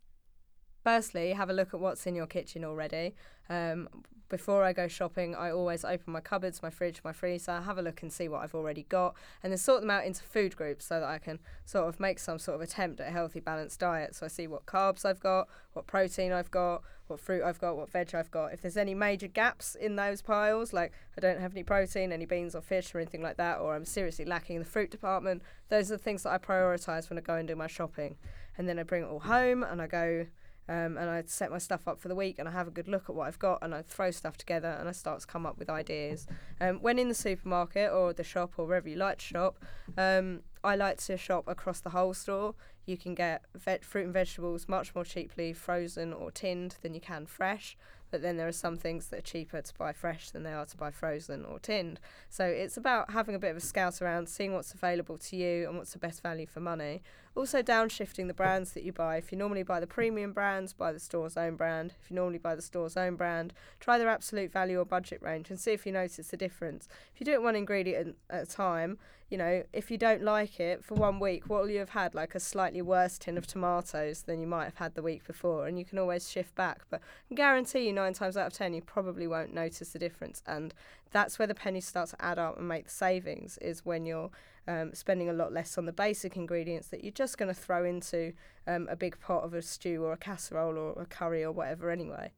Firstly, 0.88 1.34
have 1.34 1.50
a 1.50 1.54
look 1.54 1.74
at 1.74 1.82
what's 1.82 2.08
in 2.08 2.16
your 2.16 2.28
kitchen 2.28 2.64
already. 2.64 3.14
Um, 3.50 3.90
before 4.30 4.64
I 4.64 4.72
go 4.72 4.88
shopping, 4.88 5.36
I 5.36 5.52
always 5.52 5.84
open 5.84 6.14
my 6.14 6.22
cupboards, 6.22 6.64
my 6.64 6.70
fridge, 6.70 7.02
my 7.04 7.12
freezer, 7.12 7.60
have 7.60 7.78
a 7.78 7.82
look 7.82 8.02
and 8.04 8.14
see 8.14 8.30
what 8.30 8.42
I've 8.42 8.56
already 8.56 8.86
got, 8.88 9.14
and 9.44 9.52
then 9.52 9.58
sort 9.58 9.82
them 9.82 9.90
out 9.90 10.06
into 10.06 10.24
food 10.24 10.56
groups 10.56 10.86
so 10.86 11.02
that 11.02 11.10
I 11.10 11.18
can 11.18 11.40
sort 11.66 11.90
of 11.90 12.00
make 12.00 12.20
some 12.20 12.40
sort 12.40 12.56
of 12.56 12.62
attempt 12.62 13.02
at 13.02 13.10
a 13.10 13.12
healthy, 13.12 13.42
balanced 13.42 13.82
diet. 13.82 14.16
So 14.16 14.28
I 14.28 14.30
see 14.30 14.48
what 14.48 14.66
carbs 14.66 15.04
I've 15.04 15.20
got, 15.20 15.50
what 15.74 15.88
protein 15.88 16.32
I've 16.32 16.52
got, 16.52 16.84
what 17.08 17.20
fruit 17.20 17.44
I've 17.44 17.60
got, 17.60 17.76
what 17.76 17.90
veg 17.90 18.16
I've 18.16 18.32
got. 18.32 18.54
If 18.54 18.62
there's 18.62 18.78
any 18.78 18.96
major 18.96 19.28
gaps 19.28 19.76
in 19.76 19.98
those 19.98 20.22
piles, 20.22 20.72
like 20.72 20.94
I 21.18 21.20
don't 21.20 21.42
have 21.42 21.52
any 21.52 21.64
protein, 21.64 22.14
any 22.14 22.26
beans 22.26 22.56
or 22.56 22.62
fish 22.62 22.96
or 22.96 23.00
anything 23.00 23.22
like 23.22 23.36
that, 23.36 23.60
or 23.60 23.76
I'm 23.76 23.84
seriously 23.84 24.24
lacking 24.24 24.56
in 24.56 24.64
the 24.64 24.70
fruit 24.70 24.90
department, 24.90 25.42
those 25.68 25.92
are 25.92 25.98
the 25.98 26.04
things 26.04 26.24
that 26.24 26.32
I 26.32 26.38
prioritise 26.38 27.10
when 27.10 27.20
I 27.20 27.22
go 27.22 27.36
and 27.36 27.46
do 27.46 27.58
my 27.58 27.68
shopping. 27.68 28.16
And 28.58 28.70
then 28.70 28.80
I 28.80 28.84
bring 28.84 29.04
it 29.04 29.08
all 29.08 29.20
home 29.20 29.64
and 29.64 29.82
I 29.82 29.88
go 29.88 30.26
um, 30.70 30.98
and 30.98 31.10
I 31.10 31.24
set 31.26 31.52
my 31.52 31.58
stuff 31.58 31.88
up 31.88 32.00
for 32.00 32.08
the 32.08 32.16
week 32.16 32.40
and 32.40 32.48
I 32.48 32.52
have 32.52 32.68
a 32.68 32.72
good 32.72 32.88
look 32.88 33.10
at 33.10 33.16
what 33.16 33.28
I've 33.28 33.40
got 33.40 33.60
and 33.62 33.74
I 33.74 33.82
throw 33.82 34.12
stuff 34.12 34.38
together 34.38 34.76
and 34.80 34.90
I 34.90 34.92
start 34.92 35.22
to 35.22 35.28
come 35.28 35.46
up 35.46 35.58
with 35.58 35.70
ideas. 35.70 36.28
Um, 36.60 36.78
when 36.82 37.00
in 37.00 37.08
the 37.08 37.16
supermarket 37.16 37.92
or 37.92 38.14
the 38.14 38.24
shop 38.24 38.54
or 38.58 38.66
wherever 38.66 38.90
you 38.90 38.98
like 38.98 39.20
to 39.20 39.26
shop, 39.26 39.64
um, 39.98 40.42
I 40.64 40.76
like 40.76 40.98
to 41.06 41.18
shop 41.18 41.48
across 41.48 41.80
the 41.80 41.92
whole 41.92 42.14
store. 42.14 42.56
You 42.88 42.98
can 42.98 43.14
get 43.14 43.44
fruit 43.82 44.06
and 44.06 44.14
vegetables 44.14 44.68
much 44.68 44.96
more 44.96 45.04
cheaply 45.04 45.54
frozen 45.54 46.14
or 46.14 46.32
tinned 46.32 46.78
than 46.82 46.94
you 46.94 47.02
can 47.02 47.26
fresh. 47.26 47.78
But 48.10 48.22
then 48.22 48.38
there 48.38 48.48
are 48.48 48.54
some 48.54 48.78
things 48.78 49.08
that 49.08 49.20
are 49.20 49.22
cheaper 49.22 49.62
to 49.62 49.74
buy 49.78 49.92
fresh 49.92 50.30
than 50.30 50.44
they 50.44 50.54
are 50.54 50.66
to 50.66 50.78
buy 50.78 50.92
frozen 50.92 51.44
or 51.44 51.60
tinned. 51.60 52.00
So 52.30 52.46
it's 52.46 52.78
about 52.78 53.12
having 53.12 53.36
a 53.36 53.40
bit 53.40 53.52
of 53.52 53.58
a 53.58 53.62
scout 53.62 54.02
around, 54.02 54.30
seeing 54.30 54.54
what's 54.54 54.74
available 54.74 55.18
to 55.18 55.36
you 55.36 55.68
and 55.68 55.78
what's 55.78 55.92
the 55.92 56.00
best 56.00 56.24
value 56.24 56.48
for 56.48 56.62
money. 56.62 57.02
Also, 57.36 57.62
downshifting 57.62 58.28
the 58.28 58.34
brands 58.34 58.72
that 58.72 58.84
you 58.84 58.94
buy. 58.94 59.18
If 59.18 59.32
you 59.32 59.38
normally 59.38 59.64
buy 59.64 59.80
the 59.80 59.88
premium 59.88 60.32
brands, 60.32 60.74
buy 60.74 60.94
the 60.94 61.00
store's 61.00 61.38
own 61.38 61.56
brand. 61.56 61.94
If 62.02 62.10
you 62.10 62.16
normally 62.16 62.40
buy 62.40 62.56
the 62.56 62.62
store's 62.62 62.98
own 62.98 63.16
brand, 63.16 63.54
try 63.80 63.98
their 63.98 64.08
absolute 64.08 64.52
value 64.52 64.80
or 64.80 64.86
budget 64.86 65.22
range 65.22 65.50
and 65.50 65.60
see 65.60 65.72
if 65.72 65.86
you 65.86 65.92
notice 65.92 66.30
the 66.30 66.38
difference. 66.38 66.88
If 67.14 67.20
you 67.20 67.26
do 67.26 67.34
it 67.34 67.44
one 67.44 67.56
ingredient 67.56 68.16
at 68.30 68.44
a 68.44 68.46
time, 68.46 68.98
you 69.30 69.38
know, 69.38 69.64
if 69.74 69.92
you 69.92 69.98
don't 69.98 70.24
like 70.24 70.60
it 70.60 70.84
for 70.84 70.96
one 70.96 71.20
week, 71.20 71.50
what 71.50 71.62
will 71.62 71.70
you 71.70 71.80
have 71.80 71.90
had? 71.90 72.16
Like 72.16 72.34
a 72.34 72.40
slightly 72.40 72.77
worse 72.82 73.18
tin 73.18 73.38
of 73.38 73.48
tomatoes 73.48 74.24
than 74.24 74.40
you 74.40 74.48
might 74.48 74.66
have 74.66 74.76
had 74.76 74.96
the 74.96 75.02
week 75.02 75.26
before, 75.26 75.68
and 75.68 75.78
you 75.78 75.86
can 75.86 76.00
always 76.00 76.30
shift 76.30 76.56
back. 76.56 76.82
But 76.90 77.02
I 77.32 77.36
guarantee 77.36 77.88
you, 77.88 77.94
nine 77.94 78.14
times 78.14 78.38
out 78.38 78.48
of 78.48 78.54
ten, 78.54 78.74
you 78.74 78.82
probably 78.82 79.28
won't 79.28 79.54
notice 79.54 79.90
the 79.90 80.00
difference. 80.00 80.42
And 80.46 80.74
that's 81.12 81.40
where 81.40 81.48
the 81.48 81.56
pennies 81.56 81.88
start 81.88 82.10
to 82.10 82.22
add 82.22 82.40
up 82.40 82.58
and 82.58 82.68
make 82.68 82.86
the 82.86 82.92
savings, 82.92 83.58
is 83.60 83.86
when 83.86 84.06
you're 84.06 84.30
um, 84.68 84.94
spending 84.94 85.30
a 85.30 85.34
lot 85.34 85.54
less 85.54 85.78
on 85.78 85.86
the 85.86 85.94
basic 85.94 86.36
ingredients 86.36 86.88
that 86.90 87.04
you're 87.04 87.12
just 87.12 87.38
going 87.38 87.54
to 87.54 87.60
throw 87.60 87.86
into 87.86 88.34
um, 88.68 88.88
a 88.90 88.96
big 88.96 89.20
pot 89.20 89.44
of 89.44 89.54
a 89.54 89.62
stew 89.62 90.04
or 90.04 90.14
a 90.14 90.18
casserole 90.18 90.78
or 90.78 91.02
a 91.02 91.06
curry 91.06 91.44
or 91.44 91.52
whatever 91.52 91.90
anyway. 91.90 92.32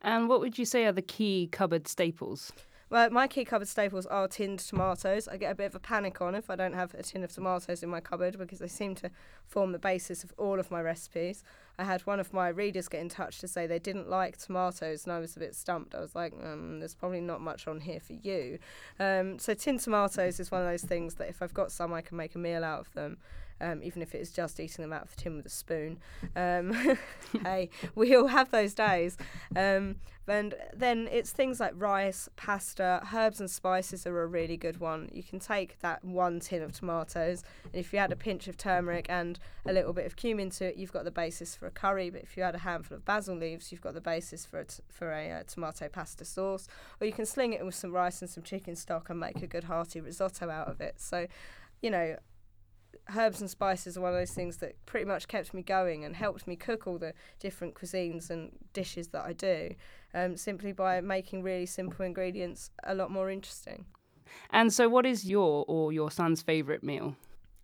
And 0.00 0.28
what 0.28 0.40
would 0.40 0.58
you 0.58 0.64
say 0.64 0.86
are 0.86 0.92
the 0.92 1.02
key 1.02 1.48
cupboard 1.50 1.88
staples? 1.88 2.52
Well, 2.90 3.10
my 3.10 3.26
key 3.28 3.44
cupboard 3.44 3.68
staples 3.68 4.06
are 4.06 4.26
tinned 4.28 4.60
tomatoes. 4.60 5.28
I 5.28 5.36
get 5.36 5.52
a 5.52 5.54
bit 5.54 5.66
of 5.66 5.74
a 5.74 5.78
panic 5.78 6.22
on 6.22 6.34
if 6.34 6.48
I 6.48 6.56
don't 6.56 6.72
have 6.72 6.94
a 6.94 7.02
tin 7.02 7.22
of 7.22 7.30
tomatoes 7.30 7.82
in 7.82 7.90
my 7.90 8.00
cupboard 8.00 8.38
because 8.38 8.60
they 8.60 8.68
seem 8.68 8.94
to 8.96 9.10
form 9.44 9.72
the 9.72 9.78
basis 9.78 10.24
of 10.24 10.32
all 10.38 10.58
of 10.58 10.70
my 10.70 10.80
recipes. 10.80 11.44
I 11.78 11.84
had 11.84 12.02
one 12.02 12.18
of 12.18 12.32
my 12.32 12.48
readers 12.48 12.88
get 12.88 13.00
in 13.00 13.08
touch 13.08 13.38
to 13.38 13.48
say 13.48 13.66
they 13.66 13.78
didn't 13.78 14.10
like 14.10 14.36
tomatoes, 14.36 15.04
and 15.04 15.12
I 15.12 15.18
was 15.18 15.36
a 15.36 15.40
bit 15.40 15.54
stumped. 15.54 15.94
I 15.94 16.00
was 16.00 16.14
like, 16.14 16.32
um, 16.42 16.80
there's 16.80 16.94
probably 16.94 17.20
not 17.20 17.40
much 17.40 17.68
on 17.68 17.80
here 17.80 18.00
for 18.00 18.14
you. 18.14 18.58
Um, 18.98 19.38
so, 19.38 19.54
tinned 19.54 19.80
tomatoes 19.80 20.40
is 20.40 20.50
one 20.50 20.60
of 20.60 20.66
those 20.66 20.82
things 20.82 21.14
that 21.14 21.28
if 21.28 21.40
I've 21.40 21.54
got 21.54 21.70
some, 21.70 21.92
I 21.92 22.00
can 22.00 22.16
make 22.16 22.34
a 22.34 22.38
meal 22.38 22.64
out 22.64 22.80
of 22.80 22.92
them 22.94 23.18
um, 23.60 23.80
even 23.82 24.02
if 24.02 24.14
it 24.14 24.20
is 24.20 24.30
just 24.30 24.60
eating 24.60 24.82
them 24.82 24.92
out 24.92 25.02
of 25.02 25.14
the 25.14 25.22
tin 25.22 25.36
with 25.36 25.46
a 25.46 25.50
spoon. 25.50 25.98
Um, 26.36 26.72
hey, 27.42 27.70
we 27.94 28.14
all 28.14 28.28
have 28.28 28.50
those 28.50 28.74
days. 28.74 29.16
Um, 29.56 29.96
and 30.26 30.54
then 30.76 31.08
it's 31.10 31.30
things 31.30 31.58
like 31.58 31.72
rice, 31.74 32.28
pasta, 32.36 33.02
herbs 33.14 33.40
and 33.40 33.50
spices 33.50 34.06
are 34.06 34.22
a 34.22 34.26
really 34.26 34.58
good 34.58 34.78
one. 34.78 35.08
You 35.10 35.22
can 35.22 35.40
take 35.40 35.80
that 35.80 36.04
one 36.04 36.40
tin 36.40 36.62
of 36.62 36.72
tomatoes, 36.72 37.42
and 37.64 37.74
if 37.74 37.94
you 37.94 37.98
add 37.98 38.12
a 38.12 38.16
pinch 38.16 38.46
of 38.46 38.58
turmeric 38.58 39.06
and 39.08 39.38
a 39.64 39.72
little 39.72 39.94
bit 39.94 40.04
of 40.04 40.16
cumin 40.16 40.50
to 40.50 40.66
it, 40.66 40.76
you've 40.76 40.92
got 40.92 41.04
the 41.04 41.10
basis 41.10 41.56
for 41.56 41.66
a 41.68 41.70
curry. 41.70 42.10
But 42.10 42.22
if 42.22 42.36
you 42.36 42.42
add 42.42 42.54
a 42.56 42.58
handful 42.58 42.96
of 42.96 43.04
basil 43.04 43.36
leaves, 43.36 43.70
you've 43.70 43.80
got 43.80 43.94
the 43.94 44.00
basis 44.00 44.44
for 44.44 44.60
a 44.60 44.64
t- 44.64 44.82
for 44.88 45.12
a 45.12 45.30
uh, 45.30 45.42
tomato 45.46 45.88
pasta 45.88 46.24
sauce. 46.24 46.66
Or 47.00 47.06
you 47.06 47.12
can 47.12 47.26
sling 47.26 47.52
it 47.52 47.64
with 47.64 47.74
some 47.74 47.92
rice 47.92 48.20
and 48.20 48.30
some 48.30 48.42
chicken 48.42 48.74
stock 48.74 49.08
and 49.10 49.20
make 49.20 49.42
a 49.42 49.46
good 49.46 49.64
hearty 49.64 50.00
risotto 50.00 50.50
out 50.50 50.68
of 50.68 50.80
it. 50.80 51.00
So, 51.00 51.26
you 51.80 51.90
know, 51.90 52.16
herbs 53.16 53.40
and 53.40 53.48
spices 53.48 53.96
are 53.96 54.00
one 54.00 54.12
of 54.12 54.18
those 54.18 54.32
things 54.32 54.58
that 54.58 54.74
pretty 54.86 55.06
much 55.06 55.28
kept 55.28 55.54
me 55.54 55.62
going 55.62 56.04
and 56.04 56.16
helped 56.16 56.46
me 56.46 56.56
cook 56.56 56.86
all 56.86 56.98
the 56.98 57.14
different 57.38 57.74
cuisines 57.74 58.30
and 58.30 58.50
dishes 58.72 59.08
that 59.08 59.24
I 59.24 59.32
do, 59.32 59.74
um, 60.14 60.36
simply 60.36 60.72
by 60.72 61.00
making 61.00 61.42
really 61.42 61.66
simple 61.66 62.04
ingredients 62.04 62.70
a 62.84 62.94
lot 62.94 63.10
more 63.10 63.30
interesting. 63.30 63.86
And 64.50 64.72
so, 64.72 64.88
what 64.88 65.06
is 65.06 65.24
your 65.24 65.64
or 65.68 65.92
your 65.92 66.10
son's 66.10 66.42
favourite 66.42 66.82
meal? 66.82 67.16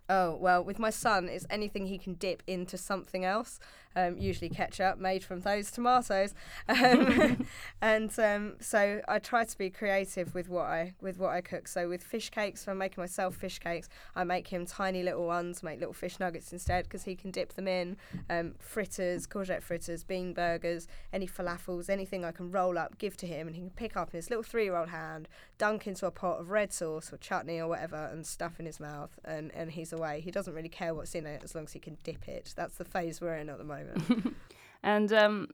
Oh, 0.09 0.37
well, 0.37 0.63
with 0.63 0.79
my 0.79 0.91
son, 0.91 1.31
it's 1.31 1.47
anything 1.49 1.87
he 1.87 1.97
can 1.97 2.15
dip 2.15 2.43
into 2.47 2.77
something 2.77 3.25
else, 3.25 3.59
um, 3.97 4.19
usually 4.19 4.49
ketchup 4.49 4.99
made 4.99 5.25
from 5.25 5.41
those 5.41 5.71
tomatoes. 5.71 6.35
Um, 6.69 7.47
and 7.81 8.19
um, 8.19 8.55
so 8.61 9.01
I 9.09 9.19
try 9.19 9.45
to 9.45 9.59
be 9.59 9.71
creative 9.71 10.35
with 10.35 10.49
what 10.49 10.67
I 10.67 10.95
with 11.01 11.19
what 11.19 11.31
I 11.31 11.41
cook. 11.41 11.69
So 11.69 11.89
with 11.89 12.03
fish 12.03 12.31
cakes, 12.31 12.63
if 12.63 12.69
I'm 12.69 12.79
making 12.79 13.03
myself 13.03 13.37
fish 13.37 13.59
cakes, 13.59 13.89
I 14.15 14.25
make 14.25 14.49
him 14.49 14.67
tiny 14.67 15.03
little 15.03 15.27
ones, 15.27 15.63
make 15.63 15.79
little 15.79 15.95
fish 15.95 16.19
nuggets 16.19 16.53
instead 16.53 16.85
because 16.85 17.05
he 17.05 17.15
can 17.15 17.31
dip 17.31 17.55
them 17.55 17.69
in. 17.69 17.97
Um, 18.29 18.55
fritters, 18.59 19.27
courgette 19.27 19.63
fritters, 19.63 20.05
bean 20.05 20.33
burgers, 20.33 20.89
any 21.13 21.27
falafels, 21.27 21.89
anything 21.89 22.25
I 22.25 22.33
can 22.33 22.51
roll 22.51 22.79
up, 22.79 22.99
give 22.99 23.17
to 23.19 23.27
him, 23.27 23.47
and 23.47 23.57
he 23.57 23.63
can 23.63 23.71
pick 23.71 23.97
up 23.97 24.11
in 24.13 24.19
his 24.19 24.31
little 24.31 24.43
three-year-old 24.43 24.89
hand, 24.89 25.29
dunk 25.59 25.87
into 25.87 26.07
a 26.07 26.11
pot 26.11 26.41
of 26.41 26.51
red 26.51 26.73
sauce 26.73 27.13
or 27.13 27.19
chutney 27.19 27.61
or 27.61 27.69
whatever, 27.69 28.09
and 28.13 28.27
stuff 28.27 28.59
in 28.59 28.67
his 28.67 28.81
mouth, 28.81 29.19
and, 29.25 29.53
and 29.55 29.73
he's 29.73 29.93
away. 29.93 30.21
He 30.21 30.31
doesn't 30.31 30.55
really 30.55 30.69
care 30.69 30.95
what's 30.95 31.15
in 31.15 31.27
it 31.27 31.43
as 31.45 31.55
long 31.55 31.65
as 31.65 31.73
he 31.73 31.79
can 31.79 31.99
dip 32.03 32.29
it. 32.29 32.53
That's 32.57 32.77
the 32.77 32.85
phase 32.85 33.21
we're 33.21 33.37
in 33.37 33.49
at 33.49 33.59
the 33.59 33.65
moment. 33.65 33.84
and 34.83 35.13
um, 35.13 35.49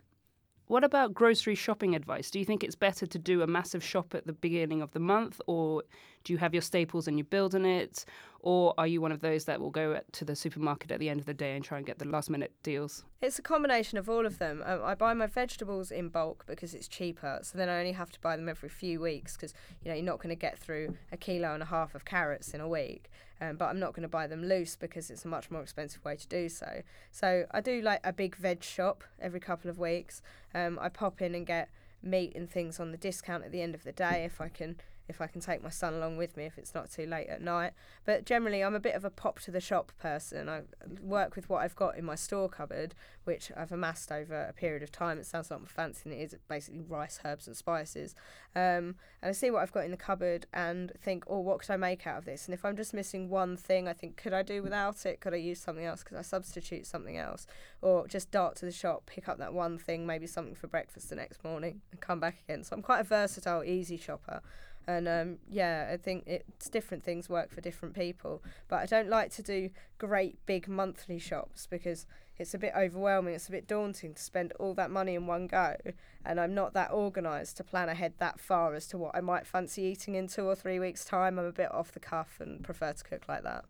what 0.70 0.84
about 0.84 1.12
grocery 1.12 1.56
shopping 1.56 1.96
advice? 1.96 2.30
Do 2.30 2.38
you 2.38 2.44
think 2.44 2.62
it's 2.62 2.76
better 2.76 3.04
to 3.04 3.18
do 3.18 3.42
a 3.42 3.46
massive 3.48 3.82
shop 3.82 4.14
at 4.14 4.24
the 4.24 4.32
beginning 4.32 4.82
of 4.82 4.92
the 4.92 5.00
month, 5.00 5.40
or 5.48 5.82
do 6.22 6.32
you 6.32 6.38
have 6.38 6.54
your 6.54 6.62
staples 6.62 7.08
and 7.08 7.18
you 7.18 7.24
build 7.24 7.56
on 7.56 7.64
it, 7.64 8.04
or 8.38 8.72
are 8.78 8.86
you 8.86 9.00
one 9.00 9.10
of 9.10 9.20
those 9.20 9.46
that 9.46 9.60
will 9.60 9.72
go 9.72 9.98
to 10.12 10.24
the 10.24 10.36
supermarket 10.36 10.92
at 10.92 11.00
the 11.00 11.08
end 11.08 11.18
of 11.18 11.26
the 11.26 11.34
day 11.34 11.56
and 11.56 11.64
try 11.64 11.76
and 11.76 11.86
get 11.86 11.98
the 11.98 12.04
last 12.04 12.30
minute 12.30 12.52
deals? 12.62 13.04
It's 13.20 13.36
a 13.36 13.42
combination 13.42 13.98
of 13.98 14.08
all 14.08 14.24
of 14.24 14.38
them. 14.38 14.62
Um, 14.64 14.80
I 14.84 14.94
buy 14.94 15.12
my 15.12 15.26
vegetables 15.26 15.90
in 15.90 16.08
bulk 16.08 16.44
because 16.46 16.72
it's 16.72 16.86
cheaper, 16.86 17.40
so 17.42 17.58
then 17.58 17.68
I 17.68 17.80
only 17.80 17.92
have 17.92 18.12
to 18.12 18.20
buy 18.20 18.36
them 18.36 18.48
every 18.48 18.68
few 18.68 19.00
weeks 19.00 19.36
because 19.36 19.52
you 19.82 19.90
know 19.90 19.96
you're 19.96 20.04
not 20.04 20.18
going 20.18 20.28
to 20.28 20.40
get 20.40 20.56
through 20.56 20.96
a 21.10 21.16
kilo 21.16 21.52
and 21.52 21.64
a 21.64 21.66
half 21.66 21.96
of 21.96 22.04
carrots 22.04 22.54
in 22.54 22.60
a 22.60 22.68
week. 22.68 23.10
Um, 23.40 23.56
but 23.56 23.66
I'm 23.66 23.78
not 23.78 23.94
going 23.94 24.02
to 24.02 24.08
buy 24.08 24.26
them 24.26 24.44
loose 24.44 24.76
because 24.76 25.10
it's 25.10 25.24
a 25.24 25.28
much 25.28 25.50
more 25.50 25.62
expensive 25.62 26.04
way 26.04 26.16
to 26.16 26.28
do 26.28 26.48
so. 26.48 26.82
So 27.10 27.46
I 27.50 27.60
do 27.60 27.80
like 27.80 28.00
a 28.04 28.12
big 28.12 28.36
veg 28.36 28.62
shop 28.62 29.02
every 29.20 29.40
couple 29.40 29.70
of 29.70 29.78
weeks. 29.78 30.20
Um, 30.54 30.78
I 30.80 30.90
pop 30.90 31.22
in 31.22 31.34
and 31.34 31.46
get 31.46 31.70
meat 32.02 32.34
and 32.34 32.50
things 32.50 32.80
on 32.80 32.92
the 32.92 32.98
discount 32.98 33.44
at 33.44 33.52
the 33.52 33.62
end 33.62 33.74
of 33.74 33.84
the 33.84 33.92
day 33.92 34.24
if 34.24 34.40
I 34.40 34.48
can 34.48 34.76
if 35.10 35.20
I 35.20 35.26
can 35.26 35.40
take 35.40 35.62
my 35.62 35.68
son 35.68 35.94
along 35.94 36.16
with 36.16 36.36
me 36.36 36.46
if 36.46 36.56
it's 36.56 36.74
not 36.74 36.90
too 36.90 37.04
late 37.04 37.28
at 37.28 37.42
night. 37.42 37.72
But 38.06 38.24
generally, 38.24 38.62
I'm 38.62 38.74
a 38.74 38.80
bit 38.80 38.94
of 38.94 39.04
a 39.04 39.10
pop 39.10 39.40
to 39.40 39.50
the 39.50 39.60
shop 39.60 39.92
person. 39.98 40.48
I 40.48 40.62
work 41.02 41.36
with 41.36 41.50
what 41.50 41.62
I've 41.62 41.76
got 41.76 41.98
in 41.98 42.04
my 42.04 42.14
store 42.14 42.48
cupboard, 42.48 42.94
which 43.24 43.52
I've 43.56 43.72
amassed 43.72 44.10
over 44.10 44.44
a 44.44 44.52
period 44.52 44.82
of 44.82 44.90
time. 44.90 45.18
It 45.18 45.26
sounds 45.26 45.50
a 45.50 45.54
lot 45.54 45.60
more 45.60 45.68
fancy 45.68 46.02
than 46.04 46.12
it 46.12 46.22
is. 46.22 46.34
basically 46.48 46.80
rice, 46.80 47.20
herbs, 47.24 47.46
and 47.46 47.56
spices. 47.56 48.14
Um, 48.56 48.96
and 49.22 49.28
I 49.28 49.32
see 49.32 49.50
what 49.50 49.62
I've 49.62 49.72
got 49.72 49.84
in 49.84 49.90
the 49.90 49.96
cupboard 49.96 50.46
and 50.52 50.92
think, 51.02 51.24
oh, 51.26 51.40
what 51.40 51.60
could 51.60 51.70
I 51.70 51.76
make 51.76 52.06
out 52.06 52.18
of 52.18 52.24
this? 52.24 52.46
And 52.46 52.54
if 52.54 52.64
I'm 52.64 52.76
just 52.76 52.94
missing 52.94 53.28
one 53.28 53.56
thing, 53.56 53.86
I 53.86 53.92
think, 53.92 54.16
could 54.16 54.32
I 54.32 54.42
do 54.42 54.62
without 54.62 55.04
it? 55.04 55.20
Could 55.20 55.34
I 55.34 55.38
use 55.38 55.60
something 55.60 55.84
else? 55.84 56.02
Could 56.02 56.16
I 56.16 56.22
substitute 56.22 56.86
something 56.86 57.18
else? 57.18 57.46
Or 57.82 58.06
just 58.08 58.30
dart 58.30 58.56
to 58.56 58.64
the 58.64 58.72
shop, 58.72 59.06
pick 59.06 59.28
up 59.28 59.38
that 59.38 59.52
one 59.52 59.78
thing, 59.78 60.06
maybe 60.06 60.26
something 60.26 60.54
for 60.54 60.66
breakfast 60.66 61.10
the 61.10 61.16
next 61.16 61.44
morning, 61.44 61.80
and 61.90 62.00
come 62.00 62.20
back 62.20 62.42
again. 62.48 62.64
So 62.64 62.74
I'm 62.74 62.82
quite 62.82 63.00
a 63.00 63.04
versatile, 63.04 63.64
easy 63.64 63.96
shopper. 63.96 64.40
And 64.86 65.06
um, 65.06 65.38
yeah, 65.48 65.90
I 65.92 65.96
think 65.96 66.24
it's 66.26 66.68
different 66.68 67.04
things 67.04 67.28
work 67.28 67.52
for 67.52 67.60
different 67.60 67.94
people. 67.94 68.42
But 68.68 68.80
I 68.80 68.86
don't 68.86 69.08
like 69.08 69.30
to 69.32 69.42
do 69.42 69.70
great 69.98 70.44
big 70.46 70.68
monthly 70.68 71.18
shops 71.18 71.66
because 71.66 72.06
it's 72.38 72.54
a 72.54 72.58
bit 72.58 72.72
overwhelming. 72.76 73.34
It's 73.34 73.48
a 73.48 73.52
bit 73.52 73.68
daunting 73.68 74.14
to 74.14 74.22
spend 74.22 74.52
all 74.58 74.74
that 74.74 74.90
money 74.90 75.14
in 75.14 75.26
one 75.26 75.46
go. 75.46 75.76
And 76.24 76.40
I'm 76.40 76.54
not 76.54 76.72
that 76.74 76.90
organised 76.90 77.58
to 77.58 77.64
plan 77.64 77.88
ahead 77.88 78.14
that 78.18 78.40
far 78.40 78.74
as 78.74 78.86
to 78.88 78.98
what 78.98 79.14
I 79.14 79.20
might 79.20 79.46
fancy 79.46 79.82
eating 79.82 80.14
in 80.14 80.26
two 80.26 80.44
or 80.44 80.54
three 80.54 80.78
weeks' 80.78 81.04
time. 81.04 81.38
I'm 81.38 81.44
a 81.44 81.52
bit 81.52 81.72
off 81.72 81.92
the 81.92 82.00
cuff 82.00 82.38
and 82.40 82.62
prefer 82.64 82.92
to 82.92 83.04
cook 83.04 83.24
like 83.28 83.42
that. 83.42 83.66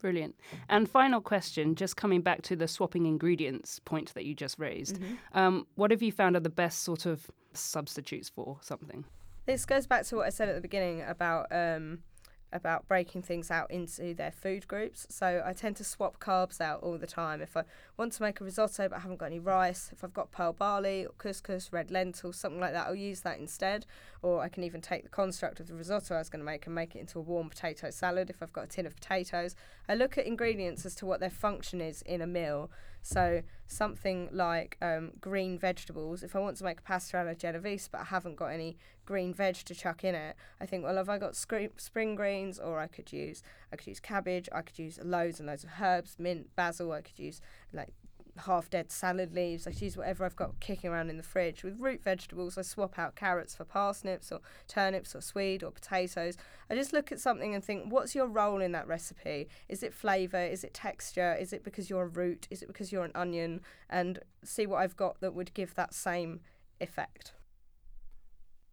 Brilliant. 0.00 0.34
And 0.68 0.88
final 0.88 1.20
question, 1.20 1.74
just 1.74 1.96
coming 1.96 2.22
back 2.22 2.42
to 2.42 2.56
the 2.56 2.66
swapping 2.68 3.06
ingredients 3.06 3.80
point 3.80 4.14
that 4.14 4.24
you 4.24 4.34
just 4.34 4.58
raised. 4.58 4.96
Mm-hmm. 4.96 5.38
Um, 5.38 5.66
what 5.74 5.90
have 5.90 6.02
you 6.02 6.10
found 6.10 6.36
are 6.36 6.40
the 6.40 6.48
best 6.48 6.82
sort 6.82 7.06
of 7.06 7.30
substitutes 7.52 8.28
for 8.28 8.58
something? 8.62 9.04
This 9.50 9.66
goes 9.66 9.84
back 9.84 10.06
to 10.06 10.14
what 10.14 10.26
I 10.28 10.30
said 10.30 10.48
at 10.48 10.54
the 10.54 10.60
beginning 10.60 11.02
about 11.02 11.48
um, 11.50 12.04
about 12.52 12.86
breaking 12.86 13.22
things 13.22 13.50
out 13.50 13.68
into 13.68 14.14
their 14.14 14.30
food 14.30 14.68
groups. 14.68 15.08
So 15.10 15.42
I 15.44 15.52
tend 15.54 15.74
to 15.78 15.84
swap 15.84 16.20
carbs 16.20 16.60
out 16.60 16.84
all 16.84 16.96
the 16.98 17.08
time. 17.08 17.42
If 17.42 17.56
I 17.56 17.64
want 17.96 18.12
to 18.12 18.22
make 18.22 18.40
a 18.40 18.44
risotto 18.44 18.88
but 18.88 18.98
I 18.98 19.00
haven't 19.00 19.16
got 19.16 19.26
any 19.26 19.40
rice, 19.40 19.90
if 19.92 20.04
I've 20.04 20.14
got 20.14 20.30
pearl 20.30 20.52
barley 20.52 21.04
or 21.04 21.10
couscous, 21.18 21.72
red 21.72 21.90
lentils, 21.90 22.36
something 22.36 22.60
like 22.60 22.72
that, 22.74 22.86
I'll 22.86 22.94
use 22.94 23.22
that 23.22 23.40
instead. 23.40 23.86
Or 24.22 24.42
I 24.42 24.48
can 24.48 24.64
even 24.64 24.80
take 24.80 25.02
the 25.02 25.08
construct 25.08 25.60
of 25.60 25.66
the 25.66 25.74
risotto 25.74 26.14
I 26.14 26.18
was 26.18 26.28
going 26.28 26.40
to 26.40 26.46
make 26.46 26.66
and 26.66 26.74
make 26.74 26.94
it 26.94 26.98
into 26.98 27.18
a 27.18 27.22
warm 27.22 27.48
potato 27.48 27.90
salad 27.90 28.28
if 28.28 28.42
I've 28.42 28.52
got 28.52 28.64
a 28.64 28.68
tin 28.68 28.86
of 28.86 28.94
potatoes. 28.94 29.54
I 29.88 29.94
look 29.94 30.18
at 30.18 30.26
ingredients 30.26 30.84
as 30.84 30.94
to 30.96 31.06
what 31.06 31.20
their 31.20 31.30
function 31.30 31.80
is 31.80 32.02
in 32.02 32.20
a 32.20 32.26
meal. 32.26 32.70
So 33.02 33.42
something 33.66 34.28
like 34.30 34.76
um, 34.82 35.12
green 35.20 35.58
vegetables. 35.58 36.22
If 36.22 36.36
I 36.36 36.38
want 36.38 36.58
to 36.58 36.64
make 36.64 36.80
a 36.80 36.82
pasta 36.82 37.18
alla 37.18 37.34
genovese, 37.34 37.88
but 37.90 38.02
I 38.02 38.04
haven't 38.04 38.36
got 38.36 38.48
any 38.48 38.76
green 39.06 39.32
veg 39.32 39.56
to 39.56 39.74
chuck 39.74 40.04
in 40.04 40.14
it, 40.14 40.36
I 40.60 40.66
think, 40.66 40.84
well, 40.84 40.96
have 40.96 41.08
I 41.08 41.18
got 41.18 41.34
spring 41.34 42.14
greens, 42.14 42.58
or 42.58 42.78
I 42.78 42.86
could 42.88 43.12
use 43.12 43.42
I 43.72 43.76
could 43.76 43.86
use 43.86 44.00
cabbage, 44.00 44.48
I 44.52 44.62
could 44.62 44.78
use 44.78 44.98
loads 45.02 45.40
and 45.40 45.48
loads 45.48 45.64
of 45.64 45.70
herbs, 45.80 46.16
mint, 46.18 46.54
basil. 46.56 46.92
I 46.92 47.00
could 47.00 47.18
use 47.18 47.40
like 47.72 47.94
half 48.38 48.70
dead 48.70 48.90
salad 48.90 49.34
leaves. 49.34 49.66
I 49.66 49.70
use 49.70 49.96
whatever 49.96 50.24
I've 50.24 50.36
got 50.36 50.60
kicking 50.60 50.90
around 50.90 51.10
in 51.10 51.16
the 51.16 51.22
fridge. 51.22 51.62
With 51.62 51.78
root 51.78 52.02
vegetables, 52.02 52.56
I 52.56 52.62
swap 52.62 52.98
out 52.98 53.16
carrots 53.16 53.54
for 53.54 53.64
parsnips 53.64 54.32
or 54.32 54.40
turnips 54.68 55.14
or 55.14 55.20
swede 55.20 55.62
or 55.62 55.70
potatoes. 55.70 56.36
I 56.70 56.74
just 56.74 56.92
look 56.92 57.12
at 57.12 57.20
something 57.20 57.54
and 57.54 57.64
think, 57.64 57.92
what's 57.92 58.14
your 58.14 58.26
role 58.26 58.60
in 58.60 58.72
that 58.72 58.86
recipe? 58.86 59.48
Is 59.68 59.82
it 59.82 59.94
flavour? 59.94 60.42
Is 60.42 60.64
it 60.64 60.74
texture? 60.74 61.36
Is 61.38 61.52
it 61.52 61.64
because 61.64 61.90
you're 61.90 62.04
a 62.04 62.08
root? 62.08 62.46
Is 62.50 62.62
it 62.62 62.66
because 62.66 62.92
you're 62.92 63.04
an 63.04 63.12
onion? 63.14 63.60
And 63.88 64.20
see 64.44 64.66
what 64.66 64.78
I've 64.78 64.96
got 64.96 65.20
that 65.20 65.34
would 65.34 65.54
give 65.54 65.74
that 65.74 65.94
same 65.94 66.40
effect. 66.80 67.32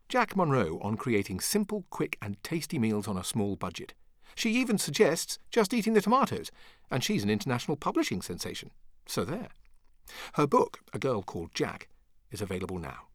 Jack 0.10 0.38
Monroe 0.38 0.80
on 0.82 0.96
creating 0.96 1.42
simple, 1.42 1.86
quick, 1.90 2.18
and 2.22 2.42
tasty 2.42 2.80
meals 2.80 3.08
on 3.10 3.18
a 3.18 3.24
small 3.24 3.58
budget. 3.58 3.94
She 4.36 4.52
even 4.52 4.78
suggests 4.78 5.40
just 5.52 5.74
eating 5.74 5.94
the 5.94 6.02
tomatoes, 6.02 6.52
and 6.90 7.04
she's 7.04 7.24
an 7.24 7.30
international 7.30 7.76
publishing 7.76 8.22
sensation. 8.22 8.72
So 9.08 9.24
there. 9.24 9.50
Her 10.34 10.48
book, 10.48 10.82
A 10.94 11.00
Girl 11.00 11.22
Called 11.22 11.54
Jack, 11.54 11.88
is 12.32 12.42
available 12.42 12.78
now. 12.78 13.08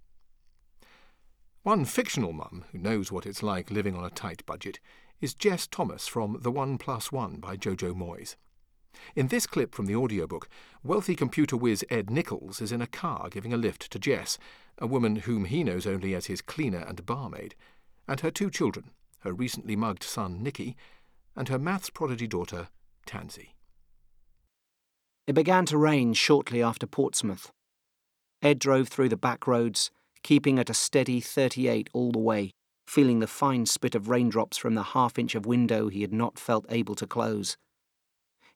One 1.63 1.85
fictional 1.85 2.33
mum 2.33 2.65
who 2.73 2.79
knows 2.79 3.13
what 3.13 3.27
it's 3.27 3.43
like 3.43 3.71
living 3.71 3.95
on 3.95 4.05
a 4.05 4.11
tight 4.11 4.45
budget 4.47 4.81
is 5.21 5.35
Jess 5.35 5.67
Thomas 5.67 6.09
from 6.09 6.39
The 6.43 6.51
One 6.51 6.77
Plus 6.77 7.13
One 7.13 7.37
by 7.37 7.57
Jojo 7.57 7.95
Moyes. 7.95 8.35
In 9.15 9.29
this 9.29 9.47
clip 9.47 9.75
from 9.75 9.87
the 9.87 9.95
audiobook, 9.95 10.49
wealthy 10.83 11.15
computer 11.15 11.57
whiz 11.57 11.85
Ed 11.89 12.11
Nicholls 12.11 12.61
is 12.61 12.73
in 12.73 12.83
a 12.83 12.87
car 12.87 13.29
giving 13.31 13.53
a 13.53 13.57
lift 13.57 13.91
to 13.93 13.99
Jess, 13.99 14.39
a 14.79 14.87
woman 14.87 15.17
whom 15.17 15.45
he 15.45 15.63
knows 15.63 15.87
only 15.87 16.15
as 16.15 16.27
his 16.27 16.43
cleaner 16.43 16.81
and 16.81 17.07
barmaid, 17.07 17.55
and 18.09 18.21
her 18.21 18.31
two 18.31 18.51
children, 18.51 18.91
her 19.21 19.33
recently 19.33 19.77
mugged 19.77 20.03
son 20.03 20.43
Nicky, 20.43 20.77
and 21.37 21.49
her 21.49 21.59
maths 21.59 21.91
prodigy 21.91 22.27
daughter 22.27 22.69
Tanzie. 23.07 23.55
It 25.27 25.35
began 25.35 25.67
to 25.67 25.79
rain 25.79 26.15
shortly 26.15 26.63
after 26.63 26.87
Portsmouth. 26.87 27.53
Ed 28.43 28.59
drove 28.59 28.89
through 28.89 29.09
the 29.09 29.17
back 29.17 29.47
roads, 29.47 29.91
keeping 30.23 30.59
at 30.59 30.71
a 30.71 30.75
steady 30.75 31.21
38 31.21 31.89
all 31.93 32.11
the 32.11 32.19
way, 32.19 32.51
feeling 32.87 33.21
the 33.21 33.29
fine 33.29 33.67
spit 33.67 33.95
of 33.95 34.09
raindrops 34.09 34.57
from 34.57 34.75
the 34.75 34.83
half 34.83 35.19
inch 35.19 35.35
of 35.35 35.47
window 35.47 35.89
he 35.89 36.01
had 36.01 36.13
not 36.13 36.39
felt 36.39 36.67
able 36.69 36.97
to 36.97 37.07
close. 37.07 37.57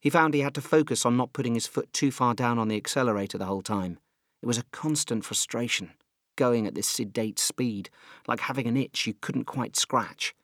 He 0.00 0.10
found 0.10 0.34
he 0.34 0.40
had 0.40 0.54
to 0.54 0.60
focus 0.60 1.06
on 1.06 1.16
not 1.16 1.32
putting 1.32 1.54
his 1.54 1.66
foot 1.66 1.92
too 1.92 2.10
far 2.10 2.34
down 2.34 2.58
on 2.58 2.68
the 2.68 2.76
accelerator 2.76 3.38
the 3.38 3.46
whole 3.46 3.62
time. 3.62 3.98
It 4.42 4.46
was 4.46 4.58
a 4.58 4.64
constant 4.72 5.24
frustration, 5.24 5.92
going 6.36 6.66
at 6.66 6.74
this 6.74 6.88
sedate 6.88 7.38
speed, 7.38 7.90
like 8.26 8.40
having 8.40 8.66
an 8.66 8.76
itch 8.76 9.06
you 9.06 9.14
couldn't 9.20 9.44
quite 9.44 9.76
scratch. 9.76 10.34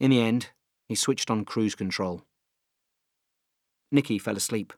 In 0.00 0.10
the 0.10 0.20
end, 0.20 0.50
he 0.88 0.94
switched 0.94 1.30
on 1.30 1.44
cruise 1.44 1.74
control. 1.74 2.22
Nicky 3.92 4.18
fell 4.18 4.36
asleep. 4.36 4.72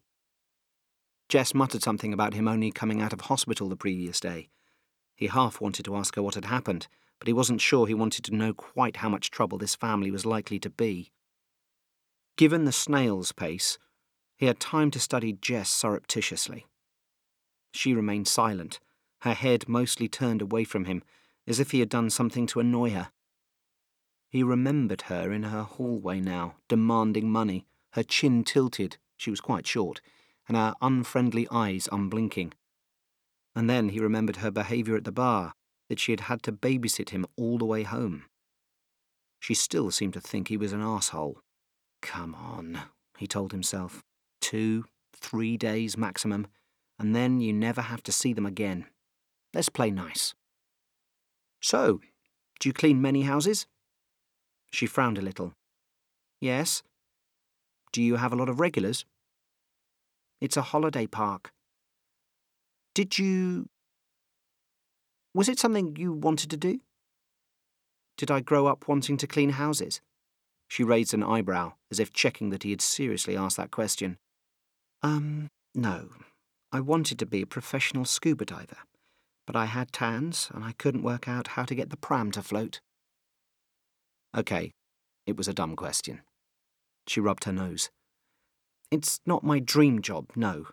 Jess 1.31 1.55
muttered 1.55 1.81
something 1.81 2.13
about 2.13 2.35
him 2.35 2.49
only 2.49 2.73
coming 2.73 3.01
out 3.01 3.13
of 3.13 3.21
hospital 3.21 3.69
the 3.69 3.77
previous 3.77 4.19
day. 4.19 4.49
He 5.15 5.29
half 5.29 5.61
wanted 5.61 5.85
to 5.85 5.95
ask 5.95 6.17
her 6.17 6.23
what 6.23 6.35
had 6.35 6.47
happened, 6.47 6.89
but 7.21 7.29
he 7.29 7.33
wasn't 7.33 7.61
sure 7.61 7.87
he 7.87 7.95
wanted 7.95 8.25
to 8.25 8.35
know 8.35 8.53
quite 8.53 8.97
how 8.97 9.09
much 9.09 9.31
trouble 9.31 9.57
this 9.57 9.77
family 9.77 10.11
was 10.11 10.27
likely 10.27 10.59
to 10.59 10.69
be. 10.69 11.13
Given 12.37 12.65
the 12.65 12.73
snail's 12.73 13.31
pace, 13.31 13.79
he 14.39 14.47
had 14.47 14.59
time 14.59 14.91
to 14.91 14.99
study 14.99 15.33
Jess 15.33 15.71
surreptitiously. 15.71 16.67
She 17.73 17.95
remained 17.95 18.27
silent, 18.27 18.81
her 19.21 19.35
head 19.35 19.69
mostly 19.69 20.09
turned 20.09 20.43
away 20.43 20.65
from 20.65 20.87
him, 20.87 21.01
as 21.47 21.61
if 21.61 21.71
he 21.71 21.79
had 21.79 21.89
done 21.89 22.11
something 22.11 22.49
to 22.49 22.59
annoy 22.59 22.91
her. 22.91 23.13
He 24.29 24.43
remembered 24.43 25.03
her 25.03 25.31
in 25.31 25.45
her 25.45 25.63
hallway 25.63 26.19
now, 26.19 26.57
demanding 26.67 27.31
money, 27.31 27.67
her 27.91 28.03
chin 28.03 28.43
tilted, 28.43 28.97
she 29.17 29.31
was 29.31 29.41
quite 29.41 29.69
short, 29.69 30.01
and 30.51 30.57
her 30.57 30.75
unfriendly 30.83 31.47
eyes 31.53 31.89
unblinking. 31.93 32.53
And 33.55 33.71
then 33.71 33.91
he 33.91 34.01
remembered 34.01 34.39
her 34.39 34.51
behaviour 34.51 34.97
at 34.97 35.05
the 35.05 35.13
bar, 35.13 35.53
that 35.89 36.01
she 36.01 36.11
had 36.11 36.23
had 36.23 36.43
to 36.43 36.53
babysit 36.53 37.11
him 37.11 37.25
all 37.37 37.57
the 37.57 37.65
way 37.65 37.85
home. 37.85 38.25
She 39.39 39.55
still 39.55 39.93
seemed 39.93 40.15
to 40.15 40.21
think 40.21 40.49
he 40.49 40.57
was 40.57 40.73
an 40.73 40.81
asshole. 40.81 41.39
Come 42.03 42.35
on, 42.35 42.81
he 43.17 43.29
told 43.29 43.53
himself. 43.53 44.03
Two, 44.41 44.87
three 45.15 45.57
days 45.57 45.97
maximum, 45.97 46.49
and 46.99 47.15
then 47.15 47.41
you 47.41 47.53
never 47.53 47.83
have 47.83 48.03
to 48.03 48.13
see 48.13 48.33
them 48.33 48.45
again. 48.45 48.87
Let's 49.55 49.69
play 49.69 49.93
nice. 49.93 50.35
So, 51.63 52.01
do 52.59 52.69
you 52.69 52.73
clean 52.73 53.01
many 53.01 53.23
houses? 53.23 53.69
She 54.73 54.87
frowned 54.87 55.17
a 55.17 55.23
little. 55.23 55.55
Yes. 56.41 56.83
Do 57.93 58.03
you 58.03 58.17
have 58.17 58.33
a 58.33 58.37
lot 58.37 58.49
of 58.49 58.59
regulars? 58.59 59.05
It's 60.41 60.57
a 60.57 60.63
holiday 60.63 61.07
park. 61.07 61.53
Did 62.95 63.19
you. 63.19 63.69
Was 65.35 65.49
it 65.49 65.59
something 65.59 65.97
you 65.97 66.13
wanted 66.13 66.51
to 66.51 66.57
do? 66.57 66.81
Did 68.17 68.31
I 68.31 68.41
grow 68.41 68.67
up 68.67 68.89
wanting 68.89 69.17
to 69.19 69.27
clean 69.27 69.51
houses? 69.51 70.01
She 70.69 70.85
raised 70.85 71.15
an 71.15 71.23
eyebrow, 71.23 71.75
as 71.91 71.99
if 71.99 72.13
checking 72.13 72.51
that 72.51 72.63
he 72.63 72.71
had 72.71 72.81
seriously 72.81 73.37
asked 73.37 73.57
that 73.57 73.71
question. 73.71 74.19
Um, 75.03 75.49
no. 75.75 76.11
I 76.73 76.81
wanted 76.81 77.19
to 77.19 77.27
be 77.27 77.43
a 77.43 77.47
professional 77.47 78.05
scuba 78.05 78.45
diver, 78.45 78.77
but 79.47 79.57
I 79.57 79.65
had 79.65 79.91
tans 79.91 80.49
and 80.55 80.63
I 80.65 80.73
couldn't 80.73 81.03
work 81.03 81.29
out 81.29 81.49
how 81.49 81.65
to 81.65 81.75
get 81.75 81.91
the 81.91 81.97
pram 81.97 82.31
to 82.33 82.43
float. 82.43 82.81
OK, 84.35 84.71
it 85.27 85.37
was 85.37 85.49
a 85.49 85.55
dumb 85.55 85.75
question. 85.75 86.21
She 87.09 87.19
rubbed 87.21 87.45
her 87.45 87.53
nose. 87.53 87.91
It's 88.91 89.21
not 89.25 89.45
my 89.45 89.61
dream 89.61 90.03
job, 90.03 90.31
no, 90.35 90.67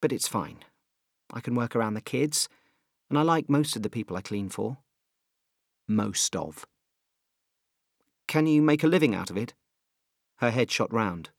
but 0.00 0.12
it's 0.12 0.28
fine. 0.28 0.58
I 1.32 1.40
can 1.40 1.54
work 1.54 1.74
around 1.74 1.94
the 1.94 2.00
kids, 2.00 2.48
and 3.10 3.18
I 3.18 3.22
like 3.22 3.50
most 3.50 3.74
of 3.74 3.82
the 3.82 3.90
people 3.90 4.16
I 4.16 4.20
clean 4.20 4.48
for. 4.48 4.78
Most 5.88 6.36
of. 6.36 6.66
Can 8.28 8.46
you 8.46 8.62
make 8.62 8.84
a 8.84 8.88
living 8.88 9.14
out 9.14 9.30
of 9.30 9.36
it? 9.36 9.54
Her 10.36 10.50
head 10.50 10.70
shot 10.70 10.92
round. 10.92 11.30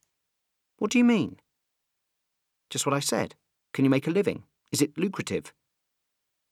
What 0.78 0.92
do 0.92 0.98
you 0.98 1.06
mean? 1.06 1.38
Just 2.70 2.86
what 2.86 2.96
I 2.96 3.00
said. 3.00 3.36
Can 3.74 3.86
you 3.86 3.90
make 3.90 4.08
a 4.08 4.12
living? 4.12 4.44
Is 4.72 4.82
it 4.82 4.98
lucrative? 4.98 5.54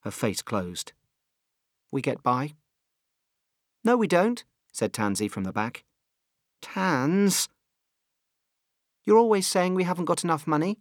Her 0.02 0.12
face 0.12 0.41
closed. 0.41 0.93
We 1.91 2.02
get 2.02 2.24
by? 2.24 2.54
No, 3.84 3.98
we 3.98 4.08
don't, 4.08 4.43
said 4.72 4.93
Tanzie 4.93 5.28
from 5.28 5.43
the 5.43 5.52
back. 5.52 5.84
Tans? 6.62 7.50
You're 9.06 9.18
always 9.18 9.48
saying 9.48 9.76
we 9.76 9.84
haven't 9.84 10.06
got 10.06 10.24
enough 10.24 10.48
money. 10.48 10.80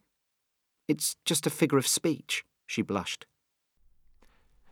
It's 0.88 1.16
just 1.24 1.46
a 1.46 1.50
figure 1.50 1.78
of 1.78 1.86
speech, 1.86 2.44
she 2.66 2.82
blushed. 2.82 3.26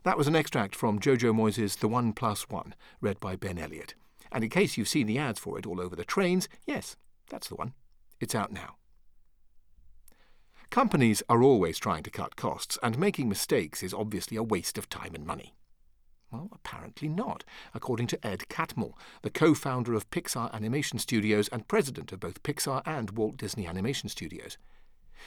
That 0.03 0.17
was 0.17 0.27
an 0.27 0.35
extract 0.35 0.75
from 0.75 0.99
Jojo 0.99 1.33
Moyes' 1.33 1.77
The 1.77 1.87
One 1.87 2.13
Plus 2.13 2.49
One, 2.49 2.73
read 3.01 3.19
by 3.19 3.35
Ben 3.35 3.59
Elliott. 3.59 3.93
And 4.31 4.43
in 4.43 4.49
case 4.49 4.77
you've 4.77 4.87
seen 4.87 5.07
the 5.07 5.19
ads 5.19 5.39
for 5.39 5.59
it 5.59 5.67
all 5.67 5.81
over 5.81 5.95
the 5.95 6.05
trains, 6.05 6.47
yes, 6.65 6.95
that's 7.29 7.49
the 7.49 7.55
one. 7.55 7.73
It's 8.19 8.35
out 8.35 8.51
now. 8.51 8.77
Companies 10.69 11.21
are 11.27 11.43
always 11.43 11.77
trying 11.77 12.03
to 12.03 12.09
cut 12.09 12.37
costs, 12.37 12.77
and 12.81 12.97
making 12.97 13.27
mistakes 13.27 13.83
is 13.83 13.93
obviously 13.93 14.37
a 14.37 14.43
waste 14.43 14.77
of 14.77 14.89
time 14.89 15.13
and 15.13 15.25
money. 15.25 15.53
Well, 16.31 16.49
apparently 16.53 17.09
not, 17.09 17.43
according 17.73 18.07
to 18.07 18.25
Ed 18.25 18.45
Catmull, 18.49 18.93
the 19.21 19.29
co 19.29 19.53
founder 19.53 19.93
of 19.93 20.09
Pixar 20.11 20.51
Animation 20.53 20.97
Studios 20.97 21.49
and 21.49 21.67
president 21.67 22.13
of 22.13 22.21
both 22.21 22.41
Pixar 22.41 22.81
and 22.85 23.11
Walt 23.11 23.35
Disney 23.35 23.67
Animation 23.67 24.07
Studios. 24.07 24.57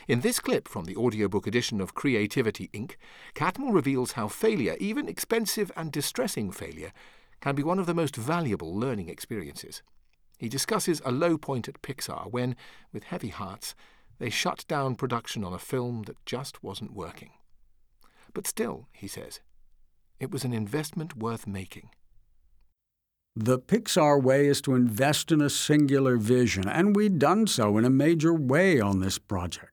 In 0.08 0.22
this 0.22 0.40
clip 0.40 0.66
from 0.66 0.86
the 0.86 0.96
audiobook 0.96 1.46
edition 1.46 1.80
of 1.80 1.94
Creativity 1.94 2.68
Inc., 2.72 2.92
Catmull 3.34 3.74
reveals 3.74 4.12
how 4.12 4.28
failure, 4.28 4.76
even 4.80 5.06
expensive 5.08 5.70
and 5.76 5.92
distressing 5.92 6.50
failure, 6.50 6.92
can 7.40 7.54
be 7.54 7.62
one 7.62 7.78
of 7.78 7.86
the 7.86 7.94
most 7.94 8.16
valuable 8.16 8.74
learning 8.74 9.10
experiences. 9.10 9.82
He 10.38 10.48
discusses 10.48 11.02
a 11.04 11.12
low 11.12 11.36
point 11.36 11.68
at 11.68 11.82
Pixar 11.82 12.30
when, 12.30 12.56
with 12.92 13.04
heavy 13.04 13.28
hearts, 13.28 13.74
they 14.18 14.30
shut 14.30 14.64
down 14.68 14.96
production 14.96 15.44
on 15.44 15.52
a 15.52 15.58
film 15.58 16.04
that 16.04 16.24
just 16.24 16.62
wasn't 16.62 16.94
working. 16.94 17.32
But 18.32 18.46
still, 18.46 18.88
he 18.92 19.06
says, 19.06 19.40
it 20.18 20.30
was 20.30 20.44
an 20.44 20.52
investment 20.52 21.16
worth 21.16 21.46
making. 21.46 21.90
The 23.36 23.58
Pixar 23.58 24.22
way 24.22 24.46
is 24.46 24.60
to 24.62 24.76
invest 24.76 25.32
in 25.32 25.40
a 25.40 25.50
singular 25.50 26.16
vision, 26.16 26.68
and 26.68 26.94
we'd 26.94 27.18
done 27.18 27.48
so 27.48 27.76
in 27.76 27.84
a 27.84 27.90
major 27.90 28.32
way 28.32 28.80
on 28.80 29.00
this 29.00 29.18
project. 29.18 29.72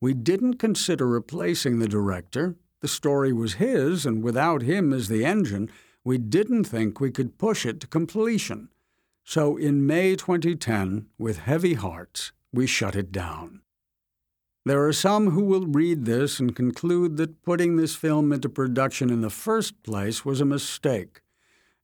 We 0.00 0.14
didn't 0.14 0.54
consider 0.54 1.08
replacing 1.08 1.78
the 1.78 1.88
director. 1.88 2.56
The 2.80 2.88
story 2.88 3.32
was 3.32 3.54
his, 3.54 4.06
and 4.06 4.22
without 4.22 4.62
him 4.62 4.92
as 4.92 5.08
the 5.08 5.24
engine, 5.24 5.68
we 6.04 6.18
didn't 6.18 6.64
think 6.64 7.00
we 7.00 7.10
could 7.10 7.38
push 7.38 7.66
it 7.66 7.80
to 7.80 7.86
completion. 7.86 8.68
So 9.24 9.56
in 9.56 9.86
May 9.86 10.16
2010, 10.16 11.06
with 11.18 11.38
heavy 11.38 11.74
hearts, 11.74 12.32
we 12.52 12.66
shut 12.66 12.96
it 12.96 13.12
down. 13.12 13.62
There 14.64 14.86
are 14.86 14.92
some 14.92 15.30
who 15.30 15.42
will 15.42 15.66
read 15.66 16.04
this 16.04 16.38
and 16.38 16.54
conclude 16.54 17.16
that 17.16 17.42
putting 17.42 17.76
this 17.76 17.96
film 17.96 18.32
into 18.32 18.48
production 18.48 19.10
in 19.10 19.20
the 19.20 19.30
first 19.30 19.82
place 19.82 20.24
was 20.24 20.40
a 20.40 20.44
mistake. 20.44 21.20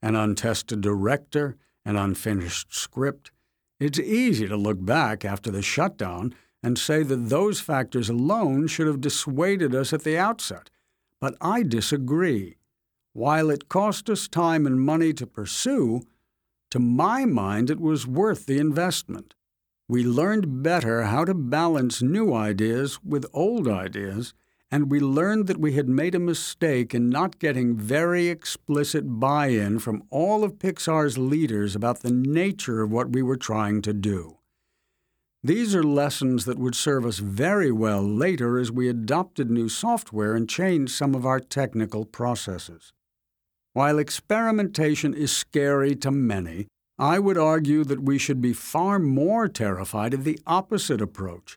An 0.01 0.15
untested 0.15 0.81
director, 0.81 1.57
an 1.85 1.97
unfinished 1.97 2.73
script. 2.73 3.33
It's 3.81 3.99
easy 3.99 4.47
to 4.47 4.57
look 4.57 4.85
back 4.85 5.25
after 5.25 5.51
the 5.51 5.63
shutdown 5.63 6.35
and 6.63 6.79
say 6.79 7.03
that 7.03 7.29
those 7.29 7.61
factors 7.61 8.09
alone 8.09 8.69
should 8.69 8.87
have 8.87 9.01
dissuaded 9.01 9.75
us 9.75 9.93
at 9.93 10.05
the 10.05 10.17
outset. 10.17 10.71
But 11.21 11.35
I 11.41 11.65
disagree. 11.65 12.59
While 13.13 13.51
it 13.51 13.69
cost 13.69 14.09
us 14.09 14.29
time 14.29 14.67
and 14.67 14.81
money 14.81 15.13
to 15.15 15.27
pursue, 15.27 16.03
to 16.71 16.79
my 16.79 17.25
mind 17.25 17.71
it 17.71 17.81
was 17.81 18.07
worth 18.07 18.47
the 18.47 18.59
investment 18.59 19.35
we 19.89 20.05
learned 20.05 20.63
better 20.63 21.05
how 21.05 21.25
to 21.25 21.33
balance 21.33 22.03
new 22.03 22.35
ideas 22.35 23.03
with 23.03 23.25
old 23.33 23.67
ideas, 23.67 24.35
and 24.71 24.91
we 24.91 25.01
learned 25.01 25.47
that 25.47 25.61
we 25.61 25.73
had 25.73 25.89
made 25.89 26.15
a 26.15 26.19
mistake 26.19 26.95
in 26.95 27.09
not 27.09 27.39
getting 27.39 27.75
very 27.75 28.29
explicit 28.29 29.19
buy 29.19 29.47
in 29.47 29.79
from 29.79 30.03
all 30.11 30.45
of 30.45 30.59
Pixar's 30.59 31.17
leaders 31.17 31.75
about 31.75 32.01
the 32.01 32.13
nature 32.13 32.83
of 32.83 32.93
what 32.93 33.13
we 33.13 33.23
were 33.23 33.37
trying 33.37 33.81
to 33.81 33.95
do. 33.95 34.37
These 35.43 35.75
are 35.75 35.83
lessons 35.83 36.45
that 36.45 36.59
would 36.59 36.75
serve 36.75 37.07
us 37.07 37.19
very 37.19 37.73
well 37.73 38.03
later 38.03 38.59
as 38.59 38.71
we 38.71 38.89
adopted 38.89 39.51
new 39.51 39.71
software 39.71 40.35
and 40.35 40.51
changed 40.51 40.93
some 40.93 41.15
of 41.15 41.25
our 41.25 41.41
technical 41.41 42.05
processes. 42.05 42.93
While 43.73 43.99
experimentation 43.99 45.15
is 45.15 45.35
scary 45.35 45.95
to 45.97 46.11
many, 46.11 46.67
I 46.99 47.21
would 47.21 47.39
argue 47.39 47.85
that 47.85 48.03
we 48.03 48.19
should 48.19 48.41
be 48.41 48.53
far 48.53 48.99
more 48.99 49.47
terrified 49.47 50.15
of 50.15 50.25
the 50.25 50.39
opposite 50.47 51.01
approach. 51.01 51.57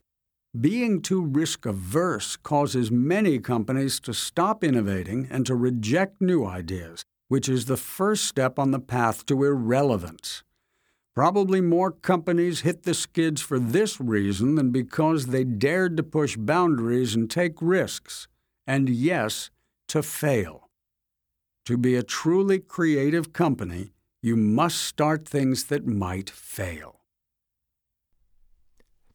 Being 0.59 1.01
too 1.01 1.21
risk 1.21 1.65
averse 1.65 2.35
causes 2.35 2.91
many 2.91 3.39
companies 3.39 3.99
to 4.01 4.13
stop 4.13 4.63
innovating 4.63 5.27
and 5.31 5.45
to 5.47 5.55
reject 5.55 6.21
new 6.21 6.45
ideas, 6.45 7.03
which 7.27 7.49
is 7.49 7.65
the 7.65 7.77
first 7.77 8.25
step 8.25 8.59
on 8.59 8.69
the 8.69 8.79
path 8.79 9.25
to 9.27 9.43
irrelevance. 9.43 10.43
Probably 11.15 11.59
more 11.59 11.91
companies 11.91 12.61
hit 12.61 12.83
the 12.83 12.93
skids 12.93 13.41
for 13.41 13.57
this 13.57 13.99
reason 13.99 14.55
than 14.55 14.71
because 14.71 15.27
they 15.27 15.43
dared 15.43 15.97
to 15.97 16.03
push 16.03 16.37
boundaries 16.37 17.15
and 17.15 17.29
take 17.29 17.55
risks, 17.61 18.27
and 18.67 18.89
yes, 18.89 19.49
to 19.87 20.03
fail. 20.03 20.69
To 21.65 21.77
be 21.77 21.95
a 21.95 22.03
truly 22.03 22.59
creative 22.59 23.33
company, 23.33 23.91
you 24.21 24.35
must 24.35 24.77
start 24.77 25.27
things 25.27 25.65
that 25.65 25.85
might 25.85 26.29
fail. 26.29 26.99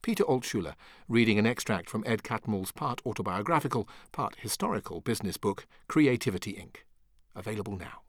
Peter 0.01 0.23
Altschuler, 0.25 0.73
reading 1.07 1.39
an 1.39 1.45
extract 1.45 1.89
from 1.89 2.03
Ed 2.05 2.23
Catmull's 2.23 2.71
part 2.71 3.01
autobiographical, 3.05 3.87
part 4.11 4.35
historical 4.39 5.01
business 5.01 5.37
book, 5.37 5.65
Creativity 5.87 6.53
Inc., 6.53 6.77
available 7.35 7.77
now. 7.77 8.01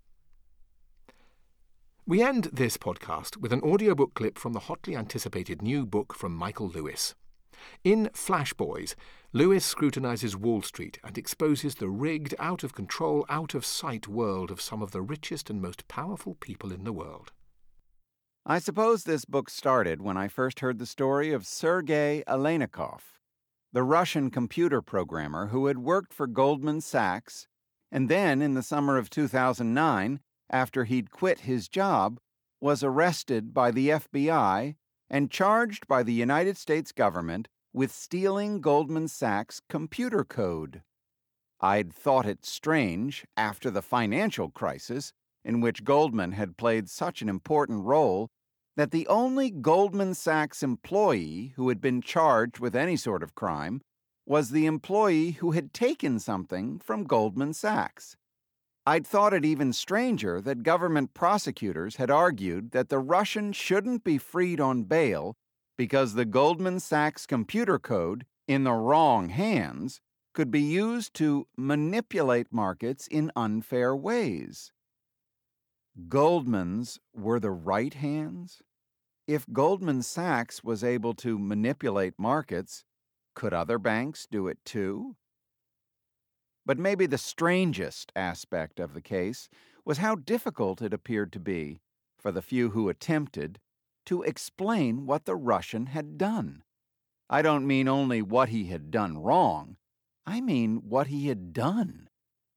We 2.07 2.23
end 2.23 2.51
this 2.53 2.77
podcast 2.77 3.37
with 3.37 3.53
an 3.53 3.61
audiobook 3.63 4.15
clip 4.15 4.39
from 4.39 4.53
the 4.53 4.61
hotly 4.61 4.97
anticipated 4.97 5.61
new 5.61 5.87
book 5.87 6.15
from 6.15 6.35
Michael 6.35 6.69
Lewis. 6.69 7.15
In 7.85 8.11
Flash 8.13 8.53
Boys, 8.53 8.95
Lewis 9.33 9.65
scrutinizes 9.65 10.37
Wall 10.37 10.63
Street 10.63 10.99
and 11.05 11.19
exposes 11.19 11.75
the 11.75 11.89
rigged, 11.89 12.35
out 12.39 12.65
of 12.65 12.75
control, 12.75 13.27
out 13.29 13.55
of 13.55 13.65
sight 13.65 14.09
world 14.09 14.51
of 14.51 14.61
some 14.61 14.83
of 14.83 14.93
the 14.93 15.03
richest 15.03 15.51
and 15.51 15.61
most 15.61 15.87
powerful 15.89 16.35
people 16.35 16.73
in 16.73 16.85
the 16.85 16.93
world. 16.93 17.33
I 18.47 18.59
suppose 18.59 19.05
this 19.05 19.27
book 19.27 19.51
started 19.51 20.01
when 20.01 20.17
I 20.17 20.29
first 20.29 20.61
heard 20.61 20.79
the 20.79 20.87
story 20.87 21.33
of 21.33 21.47
Sergei 21.47 22.23
Aleynikov, 22.27 23.01
the 23.73 23.83
Russian 23.83 24.31
computer 24.31 24.81
programmer 24.81 25.49
who 25.49 25.67
had 25.67 25.79
worked 25.79 26.15
for 26.15 26.27
Goldman 26.27 26.81
Sachs, 26.81 27.47
and 27.93 28.09
then 28.09 28.41
in 28.41 28.55
the 28.55 28.63
summer 28.63 28.97
of 28.97 29.11
2009, 29.11 30.21
after 30.49 30.85
he'd 30.85 31.11
quit 31.11 31.41
his 31.41 31.69
job, 31.69 32.19
was 32.61 32.83
arrested 32.83 33.53
by 33.53 33.71
the 33.71 33.91
FBI 33.91 34.77
and 35.11 35.31
charged 35.31 35.87
by 35.89 36.03
the 36.03 36.13
United 36.13 36.57
States 36.57 36.93
government 36.93 37.49
with 37.73 37.93
stealing 37.93 38.61
Goldman 38.61 39.09
Sachs' 39.09 39.61
computer 39.69 40.25
code. 40.25 40.83
I'd 41.61 41.93
thought 41.93 42.27
it 42.27 42.45
strange, 42.45 43.25
after 43.37 43.71
the 43.71 43.83
financial 43.83 44.51
crisis, 44.51 45.13
in 45.45 45.61
which 45.61 45.85
Goldman 45.85 46.33
had 46.33 46.57
played 46.57 46.89
such 46.89 47.23
an 47.23 47.29
important 47.29 47.85
role, 47.85 48.29
that 48.77 48.91
the 48.91 49.07
only 49.09 49.51
Goldman 49.51 50.15
Sachs 50.15 50.63
employee 50.63 51.53
who 51.57 51.69
had 51.69 51.81
been 51.81 52.01
charged 52.01 52.61
with 52.61 52.77
any 52.77 52.97
sort 52.97 53.23
of 53.23 53.35
crime 53.35 53.81
was 54.25 54.51
the 54.51 54.67
employee 54.67 55.33
who 55.33 55.53
had 55.53 55.73
taken 55.73 56.19
something 56.19 56.79
from 56.79 57.05
Goldman 57.05 57.55
Sachs. 57.55 58.17
I'd 58.89 59.07
thought 59.07 59.35
it 59.35 59.45
even 59.45 59.75
stranger 59.75 60.41
that 60.41 60.63
government 60.63 61.13
prosecutors 61.13 61.97
had 61.97 62.11
argued 62.11 62.71
that 62.71 62.89
the 62.89 62.99
Russian 62.99 63.53
shouldn't 63.53 64.03
be 64.03 64.17
freed 64.17 64.61
on 64.61 64.85
bail 64.85 65.37
because 65.77 66.15
the 66.15 66.25
Goldman 66.25 66.81
Sachs 66.81 67.27
computer 67.27 67.79
code, 67.79 68.25
in 68.47 68.65
the 68.65 68.73
wrong 68.73 69.29
hands, 69.29 70.01
could 70.33 70.51
be 70.51 70.63
used 70.63 71.13
to 71.17 71.47
manipulate 71.55 72.51
markets 72.51 73.07
in 73.07 73.31
unfair 73.37 73.95
ways. 73.95 74.73
Goldman's 76.09 76.99
were 77.15 77.39
the 77.39 77.51
right 77.51 77.93
hands? 77.93 78.63
If 79.27 79.45
Goldman 79.53 80.01
Sachs 80.01 80.65
was 80.65 80.83
able 80.83 81.13
to 81.17 81.39
manipulate 81.39 82.15
markets, 82.17 82.87
could 83.35 83.53
other 83.53 83.79
banks 83.79 84.27
do 84.31 84.49
it 84.49 84.65
too? 84.65 85.17
But 86.69 86.79
maybe 86.79 87.07
the 87.07 87.17
strangest 87.17 88.13
aspect 88.15 88.79
of 88.79 88.93
the 88.93 89.01
case 89.01 89.49
was 89.87 89.99
how 89.99 90.17
difficult 90.17 90.83
it 90.83 90.93
appeared 90.93 91.33
to 91.33 91.41
be, 91.41 91.81
for 92.19 92.31
the 92.31 92.43
few 92.43 92.71
who 92.71 92.91
attempted, 92.91 93.59
to 94.05 94.23
explain 94.23 95.07
what 95.07 95.25
the 95.25 95.35
Russian 95.35 95.87
had 95.87 96.19
done. 96.19 96.63
I 97.31 97.41
don't 97.41 97.67
mean 97.67 97.89
only 97.89 98.21
what 98.21 98.51
he 98.51 98.67
had 98.67 98.91
done 98.91 99.17
wrong, 99.17 99.79
I 100.27 100.43
mean 100.43 100.83
what 100.87 101.07
he 101.07 101.29
had 101.29 101.55
done. 101.55 102.11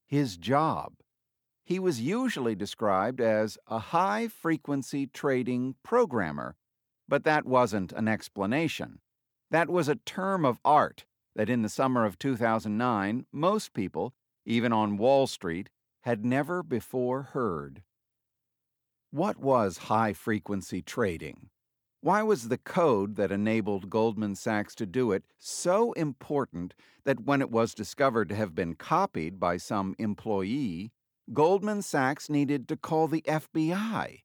His 0.05 0.35
job. 0.35 0.95
He 1.63 1.79
was 1.79 2.01
usually 2.01 2.53
described 2.53 3.21
as 3.21 3.57
a 3.65 3.79
high 3.79 4.27
frequency 4.27 5.07
trading 5.07 5.75
programmer, 5.83 6.57
but 7.07 7.23
that 7.23 7.45
wasn't 7.45 7.93
an 7.93 8.09
explanation. 8.09 8.99
That 9.51 9.69
was 9.69 9.87
a 9.87 9.95
term 9.95 10.43
of 10.43 10.59
art 10.65 11.05
that 11.35 11.49
in 11.49 11.61
the 11.61 11.69
summer 11.69 12.05
of 12.05 12.19
2009 12.19 13.25
most 13.31 13.73
people, 13.73 14.13
even 14.45 14.73
on 14.73 14.97
Wall 14.97 15.27
Street, 15.27 15.69
had 16.01 16.25
never 16.25 16.63
before 16.63 17.23
heard. 17.23 17.83
What 19.11 19.37
was 19.37 19.77
high 19.89 20.13
frequency 20.13 20.81
trading? 20.81 21.49
Why 22.01 22.23
was 22.23 22.47
the 22.47 22.57
code 22.57 23.15
that 23.17 23.31
enabled 23.31 23.89
Goldman 23.89 24.35
Sachs 24.35 24.73
to 24.75 24.87
do 24.87 25.11
it 25.11 25.23
so 25.37 25.91
important 25.93 26.73
that 27.03 27.25
when 27.25 27.41
it 27.41 27.51
was 27.51 27.75
discovered 27.75 28.29
to 28.29 28.35
have 28.35 28.55
been 28.55 28.73
copied 28.73 29.39
by 29.39 29.57
some 29.57 29.95
employee, 29.99 30.91
Goldman 31.31 31.83
Sachs 31.83 32.29
needed 32.29 32.67
to 32.69 32.75
call 32.75 33.07
the 33.07 33.21
FBI? 33.27 34.21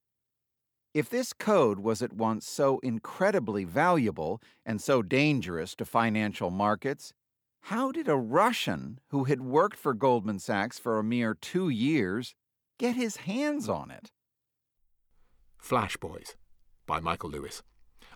If 0.97 1.11
this 1.11 1.35
code 1.35 1.81
was 1.81 2.01
at 2.01 2.15
once 2.15 2.49
so 2.49 2.79
incredibly 2.79 3.65
valuable 3.65 4.41
and 4.65 4.81
so 4.81 5.03
dangerous 5.03 5.75
to 5.75 5.85
financial 5.85 6.51
markets, 6.51 7.13
how 7.65 7.93
did 7.93 8.09
a 8.09 8.17
Russian 8.17 9.01
who 9.09 9.25
had 9.25 9.43
worked 9.43 9.77
for 9.77 9.93
Goldman 9.93 10.39
Sachs 10.39 10.79
for 10.79 10.99
a 10.99 11.05
mere 11.05 11.35
two 11.35 11.69
years 11.69 12.35
get 12.79 12.97
his 12.97 13.19
hands 13.19 13.69
on 13.69 13.91
it. 13.91 14.11
Flash 15.59 15.99
Boys 15.99 16.35
by 16.87 16.99
Michael 16.99 17.29
Lewis. 17.29 17.63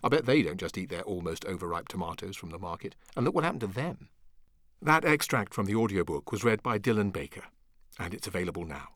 I 0.03 0.09
bet 0.09 0.25
they 0.25 0.41
don't 0.41 0.59
just 0.59 0.75
eat 0.75 0.89
their 0.89 1.03
almost 1.03 1.45
overripe 1.45 1.87
tomatoes 1.87 2.35
from 2.35 2.49
the 2.49 2.57
market, 2.57 2.95
and 3.15 3.23
look 3.23 3.35
what 3.35 3.43
happened 3.43 3.61
to 3.61 3.67
them. 3.67 4.09
That 4.81 5.05
extract 5.05 5.53
from 5.53 5.67
the 5.67 5.75
audiobook 5.75 6.31
was 6.31 6.43
read 6.43 6.63
by 6.63 6.79
Dylan 6.79 7.13
Baker, 7.13 7.43
and 7.99 8.15
it's 8.15 8.25
available 8.25 8.65
now. 8.65 8.87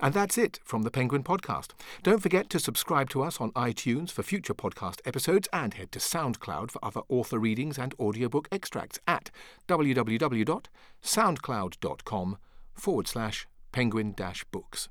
And 0.00 0.12
that's 0.12 0.36
it 0.36 0.60
from 0.64 0.82
the 0.82 0.90
Penguin 0.90 1.22
Podcast. 1.22 1.70
Don't 2.02 2.22
forget 2.22 2.50
to 2.50 2.58
subscribe 2.58 3.08
to 3.10 3.22
us 3.22 3.40
on 3.40 3.52
iTunes 3.52 4.10
for 4.10 4.22
future 4.22 4.54
podcast 4.54 5.00
episodes 5.04 5.48
and 5.52 5.74
head 5.74 5.92
to 5.92 5.98
SoundCloud 5.98 6.70
for 6.70 6.82
other 6.84 7.02
author 7.08 7.38
readings 7.38 7.78
and 7.78 7.94
audiobook 7.98 8.48
extracts 8.52 9.00
at 9.06 9.30
www.soundcloud.com 9.68 12.38
forward 12.74 13.08
slash 13.08 13.46
penguin 13.72 14.14
books. 14.50 14.88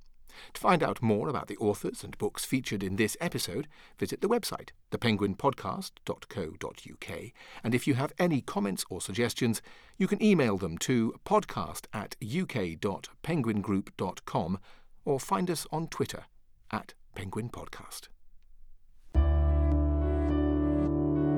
To 0.53 0.61
find 0.61 0.83
out 0.83 1.01
more 1.01 1.29
about 1.29 1.47
the 1.47 1.55
authors 1.57 2.03
and 2.03 2.15
books 2.17 2.43
featured 2.45 2.83
in 2.83 2.97
this 2.97 3.15
episode, 3.21 3.69
visit 3.97 4.19
the 4.21 4.27
website, 4.27 4.71
thepenguinpodcast.co.uk. 4.91 7.31
And 7.63 7.73
if 7.73 7.87
you 7.87 7.93
have 7.93 8.11
any 8.19 8.41
comments 8.41 8.83
or 8.89 8.99
suggestions, 8.99 9.61
you 9.97 10.07
can 10.07 10.21
email 10.21 10.57
them 10.57 10.77
to 10.79 11.15
podcast 11.25 11.85
at 11.93 12.17
uk.penguingroup.com 12.21 14.59
or 15.05 15.19
find 15.19 15.49
us 15.49 15.65
on 15.71 15.87
Twitter 15.87 16.25
at 16.71 16.93
Penguin 17.13 17.49
Podcast. 17.49 18.09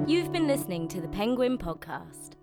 You've 0.07 0.31
been 0.31 0.47
listening 0.47 0.87
to 0.87 1.01
the 1.01 1.09
Penguin 1.09 1.57
Podcast. 1.57 2.36